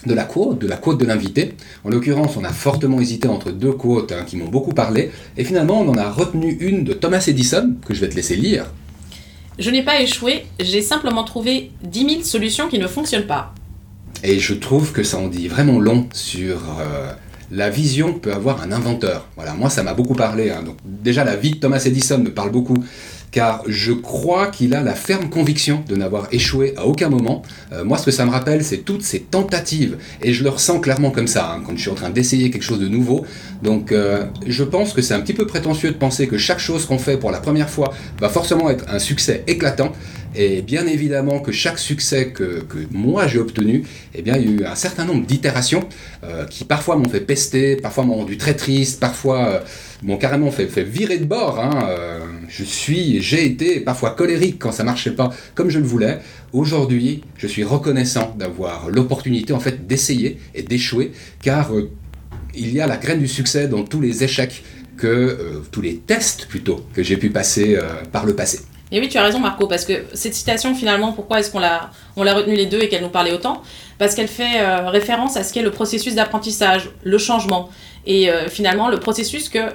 de 0.06 0.14
la 0.14 0.24
quote, 0.24 0.58
de 0.58 0.66
la 0.66 0.76
quote 0.76 0.98
de 0.98 1.04
l'invité. 1.04 1.54
En 1.84 1.90
l'occurrence, 1.90 2.36
on 2.36 2.44
a 2.44 2.52
fortement 2.52 3.00
hésité 3.00 3.28
entre 3.28 3.50
deux 3.50 3.72
quotes 3.72 4.12
hein, 4.12 4.24
qui 4.26 4.36
m'ont 4.36 4.48
beaucoup 4.48 4.72
parlé, 4.72 5.10
et 5.36 5.44
finalement 5.44 5.80
on 5.80 5.88
en 5.88 5.96
a 5.96 6.10
retenu 6.10 6.56
une 6.60 6.84
de 6.84 6.92
Thomas 6.92 7.24
Edison, 7.26 7.74
que 7.86 7.94
je 7.94 8.00
vais 8.00 8.08
te 8.08 8.16
laisser 8.16 8.36
lire. 8.36 8.66
Je 9.58 9.70
n'ai 9.70 9.82
pas 9.82 10.00
échoué, 10.00 10.46
j'ai 10.58 10.80
simplement 10.80 11.24
trouvé 11.24 11.70
10 11.82 12.08
000 12.08 12.22
solutions 12.22 12.68
qui 12.68 12.78
ne 12.78 12.86
fonctionnent 12.86 13.26
pas. 13.26 13.54
Et 14.22 14.38
je 14.38 14.54
trouve 14.54 14.92
que 14.92 15.02
ça 15.02 15.18
en 15.18 15.28
dit 15.28 15.48
vraiment 15.48 15.78
long 15.78 16.06
sur 16.12 16.58
euh, 16.78 17.12
la 17.50 17.70
vision 17.70 18.14
peut 18.14 18.32
avoir 18.32 18.62
un 18.62 18.72
inventeur. 18.72 19.28
Voilà, 19.36 19.54
moi 19.54 19.70
ça 19.70 19.82
m'a 19.82 19.94
beaucoup 19.94 20.14
parlé. 20.14 20.50
Hein. 20.50 20.64
Déjà, 20.84 21.24
la 21.24 21.36
vie 21.36 21.52
de 21.52 21.56
Thomas 21.56 21.82
Edison 21.84 22.18
me 22.18 22.32
parle 22.32 22.50
beaucoup 22.50 22.78
car 23.30 23.62
je 23.66 23.92
crois 23.92 24.48
qu'il 24.48 24.74
a 24.74 24.82
la 24.82 24.94
ferme 24.94 25.28
conviction 25.30 25.84
de 25.88 25.96
n'avoir 25.96 26.28
échoué 26.32 26.74
à 26.76 26.86
aucun 26.86 27.08
moment. 27.08 27.42
Euh, 27.72 27.84
moi, 27.84 27.98
ce 27.98 28.04
que 28.04 28.10
ça 28.10 28.24
me 28.24 28.30
rappelle, 28.30 28.64
c'est 28.64 28.78
toutes 28.78 29.02
ces 29.02 29.20
tentatives, 29.20 29.98
et 30.22 30.32
je 30.32 30.42
le 30.42 30.50
ressens 30.50 30.80
clairement 30.80 31.10
comme 31.10 31.26
ça, 31.26 31.52
hein, 31.52 31.62
quand 31.64 31.76
je 31.76 31.80
suis 31.80 31.90
en 31.90 31.94
train 31.94 32.10
d'essayer 32.10 32.50
quelque 32.50 32.62
chose 32.62 32.80
de 32.80 32.88
nouveau. 32.88 33.24
Donc, 33.62 33.92
euh, 33.92 34.24
je 34.46 34.64
pense 34.64 34.92
que 34.92 35.02
c'est 35.02 35.14
un 35.14 35.20
petit 35.20 35.34
peu 35.34 35.46
prétentieux 35.46 35.90
de 35.90 35.96
penser 35.96 36.26
que 36.26 36.38
chaque 36.38 36.58
chose 36.58 36.86
qu'on 36.86 36.98
fait 36.98 37.16
pour 37.16 37.30
la 37.30 37.40
première 37.40 37.70
fois 37.70 37.92
va 38.20 38.28
forcément 38.28 38.70
être 38.70 38.84
un 38.88 38.98
succès 38.98 39.44
éclatant. 39.46 39.92
Et 40.36 40.62
bien 40.62 40.86
évidemment 40.86 41.40
que 41.40 41.50
chaque 41.50 41.78
succès 41.78 42.28
que, 42.28 42.64
moi 42.92 43.26
j'ai 43.26 43.38
obtenu, 43.38 43.84
eh 44.14 44.22
bien, 44.22 44.36
il 44.36 44.44
y 44.44 44.48
a 44.48 44.62
eu 44.62 44.64
un 44.64 44.76
certain 44.76 45.04
nombre 45.04 45.26
d'itérations 45.26 45.88
euh, 46.22 46.46
qui 46.46 46.64
parfois 46.64 46.96
m'ont 46.96 47.08
fait 47.08 47.20
pester, 47.20 47.76
parfois 47.76 48.04
m'ont 48.04 48.14
rendu 48.14 48.36
très 48.36 48.54
triste, 48.54 49.00
parfois 49.00 49.48
euh, 49.48 49.60
m'ont 50.02 50.18
carrément 50.18 50.52
fait, 50.52 50.66
fait, 50.66 50.84
virer 50.84 51.18
de 51.18 51.24
bord. 51.24 51.58
Hein, 51.58 51.88
euh, 51.88 52.20
je 52.48 52.62
suis, 52.62 53.20
j'ai 53.20 53.44
été 53.44 53.80
parfois 53.80 54.10
colérique 54.10 54.58
quand 54.60 54.70
ça 54.70 54.84
marchait 54.84 55.10
pas 55.10 55.30
comme 55.56 55.68
je 55.68 55.80
le 55.80 55.86
voulais. 55.86 56.20
Aujourd'hui, 56.52 57.22
je 57.36 57.48
suis 57.48 57.64
reconnaissant 57.64 58.34
d'avoir 58.38 58.88
l'opportunité 58.88 59.52
en 59.52 59.60
fait 59.60 59.88
d'essayer 59.88 60.38
et 60.54 60.62
d'échouer, 60.62 61.10
car 61.42 61.72
il 62.54 62.72
y 62.72 62.80
a 62.80 62.86
la 62.86 62.98
graine 62.98 63.20
du 63.20 63.28
succès 63.28 63.66
dans 63.66 63.82
tous 63.82 64.00
les 64.00 64.22
échecs 64.22 64.62
que 64.96 65.62
tous 65.72 65.80
les 65.80 65.96
tests 65.96 66.46
plutôt 66.46 66.84
que 66.92 67.02
j'ai 67.02 67.16
pu 67.16 67.30
passer 67.30 67.78
par 68.12 68.26
le 68.26 68.34
passé. 68.34 68.60
Et 68.92 69.00
oui, 69.00 69.08
tu 69.08 69.18
as 69.18 69.22
raison, 69.22 69.38
Marco, 69.38 69.66
parce 69.66 69.84
que 69.84 70.04
cette 70.14 70.34
citation, 70.34 70.74
finalement, 70.74 71.12
pourquoi 71.12 71.38
est-ce 71.40 71.50
qu'on 71.50 71.60
l'a, 71.60 71.90
on 72.16 72.24
l'a 72.24 72.34
retenue 72.34 72.56
les 72.56 72.66
deux 72.66 72.80
et 72.80 72.88
qu'elle 72.88 73.02
nous 73.02 73.08
parlait 73.08 73.32
autant? 73.32 73.62
Parce 73.98 74.14
qu'elle 74.14 74.28
fait 74.28 74.60
euh, 74.60 74.88
référence 74.88 75.36
à 75.36 75.44
ce 75.44 75.52
qu'est 75.52 75.62
le 75.62 75.70
processus 75.70 76.14
d'apprentissage, 76.14 76.90
le 77.04 77.18
changement. 77.18 77.70
Et 78.06 78.30
euh, 78.30 78.48
finalement, 78.48 78.88
le 78.88 78.98
processus 78.98 79.48
que 79.48 79.58
euh, 79.58 79.70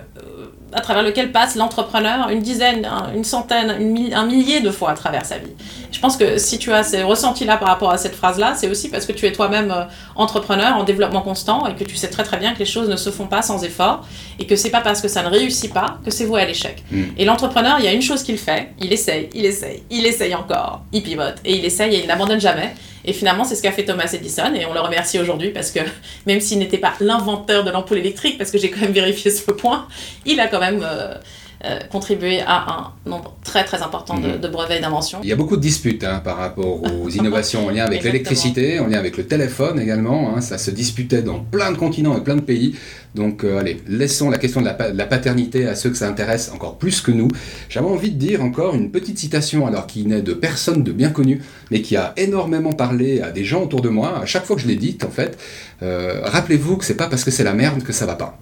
à 0.76 0.82
travers 0.82 1.04
lequel 1.04 1.32
passe 1.32 1.56
l'entrepreneur 1.56 2.30
une 2.30 2.42
dizaine, 2.42 2.88
une 3.16 3.24
centaine, 3.24 3.72
un 4.14 4.26
millier 4.26 4.60
de 4.60 4.70
fois 4.70 4.92
à 4.92 4.94
travers 4.94 5.26
sa 5.26 5.38
vie. 5.38 5.52
Je 5.92 6.00
pense 6.00 6.18
que 6.18 6.38
si 6.38 6.60
tu 6.60 6.74
as 6.74 6.84
ces 6.84 7.02
ressentis-là 7.04 7.56
par 7.56 7.70
rapport 7.70 7.90
à 7.90 7.98
cette 7.98 8.16
phrase-là, 8.16 8.54
c'est 8.56 8.70
aussi 8.70 8.90
parce 8.90 9.06
que 9.06 9.14
tu 9.14 9.26
es 9.26 9.32
toi-même 9.32 9.72
euh, 9.72 9.86
entrepreneur 10.16 10.76
en 10.76 10.84
développement 10.84 11.22
constant 11.22 11.66
et 11.68 11.76
que 11.76 11.86
tu 11.86 11.96
sais 11.96 12.10
très 12.10 12.24
très 12.24 12.38
bien 12.38 12.54
que 12.54 12.60
les 12.60 12.66
choses 12.66 12.90
ne 12.90 12.98
se 12.98 13.10
font 13.10 13.28
pas 13.28 13.42
sans 13.42 13.64
effort 13.64 14.06
et 14.38 14.46
que 14.46 14.58
c'est 14.58 14.70
pas 14.70 14.82
parce 14.82 15.02
que 15.02 15.08
ça 15.08 15.24
ne 15.24 15.30
réussit 15.30 15.74
pas 15.74 15.98
que 16.04 16.12
c'est 16.12 16.26
voué 16.26 16.42
à 16.42 16.46
l'échec. 16.46 16.84
Mm. 16.92 17.04
Et 17.18 17.24
l'entrepreneur, 17.24 17.78
il 17.80 17.86
y 17.86 17.88
a 17.88 17.94
une 17.94 18.02
chose 18.02 18.24
qu'il 18.24 18.38
fait, 18.38 18.74
il 18.82 18.92
essaye, 18.92 19.30
il 19.34 19.46
essaye, 19.46 19.84
il 19.90 20.06
essaye 20.06 20.36
encore, 20.36 20.82
il 20.92 21.02
pivote 21.02 21.36
et 21.46 21.56
il 21.56 21.64
essaye 21.64 21.96
et 21.96 22.02
il 22.02 22.08
n'abandonne 22.08 22.42
jamais. 22.42 22.74
Et 23.06 23.14
finalement, 23.14 23.44
c'est 23.44 23.56
ce 23.56 23.62
qu'a 23.62 23.72
fait 23.72 23.86
Thomas 23.86 24.10
Edison 24.12 24.54
et 24.54 24.66
on 24.66 24.74
le 24.74 24.80
remercie 24.80 25.20
aujourd'hui 25.20 25.50
parce 25.50 25.72
que 25.72 25.80
même 26.26 26.42
s'il 26.42 26.60
n'était 26.60 26.78
pas 26.78 26.94
l'inventeur 27.00 27.64
de 27.64 27.72
l'ampoule 27.72 28.00
électrique, 28.00 28.38
parce 28.38 28.52
que 28.52 28.58
j'ai 28.58 28.72
quand 28.72 28.82
même 28.82 28.92
vérifié 28.92 29.32
ce 29.32 29.52
point, 29.52 29.88
il 30.26 30.40
a 30.40 30.48
quand 30.48 30.60
même 30.60 30.82
euh, 30.84 31.16
euh, 31.64 31.80
contribué 31.92 32.42
à 32.42 32.72
un 32.72 33.10
nombre 33.10 33.34
très 33.44 33.64
très 33.64 33.82
important 33.82 34.18
de, 34.20 34.28
mhm. 34.28 34.52
brevets 34.52 34.78
et 34.78 34.82
d'inventions. 34.82 35.20
Il 35.24 35.30
y 35.30 35.34
a 35.34 35.36
beaucoup 35.36 35.56
de 35.56 35.62
disputes 35.62 36.04
hein, 36.04 36.22
par 36.24 36.38
rapport 36.38 36.84
aux 36.84 37.10
innovations 37.20 37.68
en 37.68 37.70
lien 37.70 37.86
avec 37.86 38.04
l'électricité, 38.04 38.80
en 38.80 38.88
lien 38.88 39.00
avec 39.00 39.18
le 39.18 39.26
téléphone 39.26 39.80
également. 39.80 40.36
Hein. 40.36 40.42
ça 40.42 40.58
se 40.58 40.72
disputait 40.72 41.22
dans 41.22 41.40
plein 41.40 41.72
de 41.72 41.78
continents 41.78 42.18
et 42.18 42.22
plein 42.22 42.36
de 42.36 42.42
pays. 42.42 42.76
Donc 43.16 43.44
euh, 43.44 43.60
allez, 43.60 43.82
laissons 43.88 44.30
la 44.30 44.38
question 44.38 44.62
de 44.62 44.66
la, 44.68 45.06
paternité 45.06 45.68
à 45.68 45.76
ceux 45.76 45.90
que 45.90 45.98
ça 45.98 46.08
intéresse 46.08 46.52
encore 46.54 46.78
plus 46.78 47.02
que 47.02 47.12
nous. 47.12 47.30
J'avais 47.70 47.88
envie 47.88 48.12
de 48.12 48.18
dire 48.18 48.44
encore 48.44 48.76
une 48.76 48.92
petite 48.92 49.18
citation, 49.18 49.66
alors 49.66 49.88
qui 49.88 50.06
n'est 50.06 50.22
de 50.22 50.34
personne 50.34 50.84
de 50.84 50.92
bien 50.92 51.10
connu, 51.10 51.42
mais 51.72 51.82
qui 51.82 51.96
a 51.96 52.14
énormément 52.18 52.74
parlé 52.74 53.22
à 53.22 53.32
des 53.32 53.46
gens 53.46 53.64
autour 53.64 53.82
de 53.82 53.90
moi. 53.90 54.20
À 54.22 54.26
chaque 54.26 54.46
fois 54.46 54.56
que 54.58 54.62
je 54.62 54.68
l'ai 54.68 54.76
dite, 54.76 55.06
en 55.06 55.10
fait, 55.10 55.38
euh, 55.82 56.22
rappelez-vous 56.26 56.78
que 56.78 56.86
c'est 56.86 56.98
pas 56.98 57.08
parce 57.08 57.24
que 57.24 57.32
c'est 57.32 57.44
la 57.44 57.54
merde 57.54 57.84
que 57.84 57.94
ça 57.94 58.06
va 58.06 58.16
pas. 58.16 58.38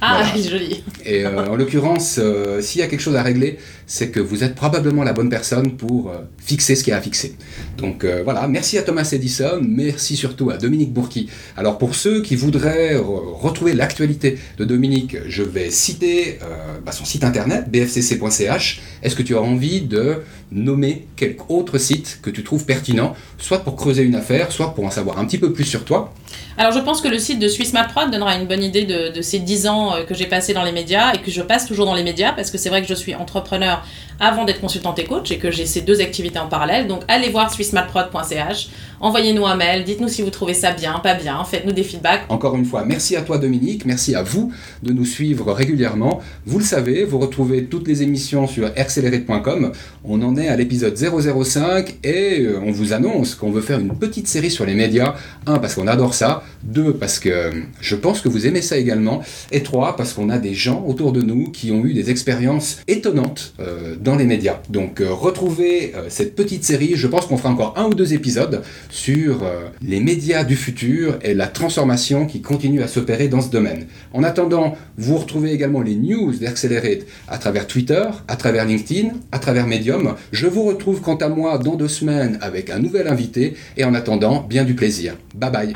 Ah, 0.00 0.24
joli. 0.36 0.82
Et 1.04 1.24
euh, 1.24 1.46
en 1.46 1.56
l'occurrence, 1.56 2.18
euh, 2.18 2.60
s'il 2.60 2.80
y 2.80 2.84
a 2.84 2.86
quelque 2.86 3.00
chose 3.00 3.16
à 3.16 3.22
régler, 3.22 3.58
c'est 3.86 4.10
que 4.10 4.20
vous 4.20 4.44
êtes 4.44 4.54
probablement 4.54 5.02
la 5.02 5.12
bonne 5.12 5.30
personne 5.30 5.72
pour 5.72 6.10
euh, 6.10 6.18
fixer 6.38 6.76
ce 6.76 6.84
qu'il 6.84 6.92
y 6.92 6.94
a 6.94 6.98
à 6.98 7.00
fixer. 7.00 7.36
Donc 7.76 8.04
voilà, 8.24 8.48
merci 8.48 8.76
à 8.76 8.82
Thomas 8.82 9.08
Edison, 9.12 9.60
merci 9.62 10.16
surtout 10.16 10.50
à 10.50 10.56
Dominique 10.56 10.92
Bourki. 10.92 11.28
Alors 11.56 11.78
pour 11.78 11.94
ceux 11.94 12.22
qui 12.22 12.36
voudraient 12.36 12.96
retrouver 12.96 13.72
l'actualité 13.72 14.38
de 14.58 14.64
Dominique, 14.64 15.16
je 15.26 15.42
vais 15.42 15.70
citer 15.70 16.38
bah, 16.84 16.92
son 16.92 17.04
site 17.04 17.24
internet, 17.24 17.70
bfcc.ch. 17.70 18.80
Est-ce 19.02 19.14
que 19.14 19.22
tu 19.22 19.36
as 19.36 19.40
envie 19.40 19.82
de 19.82 20.22
nommer 20.50 21.06
quelque 21.16 21.42
autre 21.48 21.78
site 21.78 22.18
que 22.22 22.30
tu 22.30 22.42
trouves 22.42 22.64
pertinent, 22.64 23.14
soit 23.38 23.58
pour 23.58 23.76
creuser 23.76 24.02
une 24.02 24.14
affaire, 24.14 24.50
soit 24.50 24.74
pour 24.74 24.84
en 24.84 24.90
savoir 24.90 25.18
un 25.18 25.24
petit 25.24 25.38
peu 25.38 25.52
plus 25.52 25.64
sur 25.64 25.84
toi? 25.84 26.12
Alors 26.56 26.72
je 26.72 26.80
pense 26.80 27.00
que 27.00 27.08
le 27.08 27.18
site 27.18 27.38
de 27.38 27.48
Swiss 27.48 27.72
Prod 27.92 28.10
donnera 28.10 28.34
une 28.36 28.46
bonne 28.46 28.62
idée 28.62 28.84
de, 28.84 29.22
ces 29.22 29.38
10 29.38 29.66
ans 29.68 29.87
euh, 29.94 30.04
que 30.04 30.14
j'ai 30.14 30.26
passé 30.26 30.54
dans 30.54 30.64
les 30.64 30.72
médias 30.72 31.12
et 31.12 31.18
que 31.18 31.30
je 31.30 31.42
passe 31.42 31.66
toujours 31.66 31.86
dans 31.86 31.94
les 31.94 32.02
médias 32.02 32.32
parce 32.32 32.50
que 32.50 32.58
c'est 32.58 32.68
vrai 32.68 32.82
que 32.82 32.88
je 32.88 32.94
suis 32.94 33.14
entrepreneur 33.14 33.84
avant 34.20 34.44
d'être 34.44 34.60
consultante 34.60 34.98
et 34.98 35.04
coach 35.04 35.30
et 35.30 35.38
que 35.38 35.50
j'ai 35.50 35.66
ces 35.66 35.82
deux 35.82 36.00
activités 36.00 36.38
en 36.38 36.48
parallèle. 36.48 36.86
Donc 36.86 37.02
allez 37.08 37.28
voir 37.28 37.52
swissmatprod.ch, 37.52 38.68
envoyez-nous 39.00 39.46
un 39.46 39.56
mail, 39.56 39.84
dites-nous 39.84 40.08
si 40.08 40.22
vous 40.22 40.30
trouvez 40.30 40.54
ça 40.54 40.72
bien, 40.72 40.98
pas 41.00 41.14
bien, 41.14 41.42
faites-nous 41.44 41.72
des 41.72 41.82
feedbacks. 41.82 42.22
Encore 42.28 42.56
une 42.56 42.64
fois, 42.64 42.84
merci 42.84 43.16
à 43.16 43.22
toi 43.22 43.38
Dominique, 43.38 43.84
merci 43.84 44.14
à 44.14 44.22
vous 44.22 44.52
de 44.82 44.92
nous 44.92 45.04
suivre 45.04 45.52
régulièrement. 45.52 46.20
Vous 46.46 46.58
le 46.58 46.64
savez, 46.64 47.04
vous 47.04 47.18
retrouvez 47.18 47.64
toutes 47.64 47.88
les 47.88 48.02
émissions 48.02 48.46
sur 48.46 48.70
accelerate.com. 48.76 49.72
On 50.04 50.22
en 50.22 50.36
est 50.36 50.48
à 50.48 50.56
l'épisode 50.56 50.96
005 50.96 51.98
et 52.04 52.40
euh, 52.40 52.60
on 52.64 52.70
vous 52.70 52.92
annonce 52.92 53.34
qu'on 53.34 53.50
veut 53.50 53.60
faire 53.60 53.78
une 53.78 53.96
petite 53.96 54.28
série 54.28 54.50
sur 54.50 54.64
les 54.64 54.74
médias. 54.74 55.14
Un, 55.46 55.58
parce 55.58 55.74
qu'on 55.74 55.86
adore 55.86 56.14
ça. 56.14 56.42
Deux, 56.62 56.92
parce 56.94 57.18
que 57.18 57.52
je 57.80 57.96
pense 57.96 58.20
que 58.20 58.28
vous 58.28 58.46
aimez 58.46 58.62
ça 58.62 58.76
également. 58.76 59.22
Et 59.52 59.62
trois, 59.62 59.96
parce 59.96 60.12
qu'on 60.12 60.28
a 60.30 60.38
des 60.38 60.54
gens 60.54 60.84
autour 60.86 61.12
de 61.12 61.22
nous 61.22 61.50
qui 61.50 61.70
ont 61.70 61.84
eu 61.84 61.94
des 61.94 62.10
expériences 62.10 62.78
étonnantes 62.88 63.54
euh, 63.60 63.96
dans 64.00 64.16
les 64.16 64.24
médias. 64.24 64.60
Donc 64.68 65.00
euh, 65.00 65.12
retrouvez 65.12 65.94
euh, 65.94 66.06
cette 66.08 66.34
petite 66.34 66.64
série, 66.64 66.92
je 66.94 67.06
pense 67.06 67.26
qu'on 67.26 67.36
fera 67.36 67.50
encore 67.50 67.74
un 67.76 67.84
ou 67.84 67.94
deux 67.94 68.14
épisodes 68.14 68.62
sur 68.90 69.44
les 69.82 70.00
médias 70.00 70.44
du 70.44 70.56
futur 70.56 71.18
et 71.22 71.34
la 71.34 71.46
transformation 71.46 72.26
qui 72.26 72.40
continue 72.40 72.82
à 72.82 72.88
s'opérer 72.88 73.28
dans 73.28 73.40
ce 73.40 73.50
domaine. 73.50 73.86
En 74.12 74.22
attendant, 74.22 74.76
vous 74.96 75.16
retrouvez 75.16 75.52
également 75.52 75.82
les 75.82 75.94
news 75.94 76.32
d'Accelerate 76.34 77.06
à 77.28 77.38
travers 77.38 77.66
Twitter, 77.66 78.04
à 78.28 78.36
travers 78.36 78.64
LinkedIn, 78.64 79.10
à 79.32 79.38
travers 79.38 79.66
Medium. 79.66 80.14
Je 80.32 80.46
vous 80.46 80.64
retrouve 80.64 81.00
quant 81.00 81.16
à 81.16 81.28
moi 81.28 81.58
dans 81.58 81.76
deux 81.76 81.88
semaines 81.88 82.38
avec 82.40 82.70
un 82.70 82.78
nouvel 82.78 83.08
invité 83.08 83.54
et 83.76 83.84
en 83.84 83.94
attendant, 83.94 84.42
bien 84.42 84.64
du 84.64 84.74
plaisir. 84.74 85.16
Bye 85.34 85.50
bye. 85.50 85.74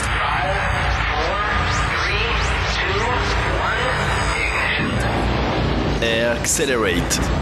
Accelerate. 6.42 7.41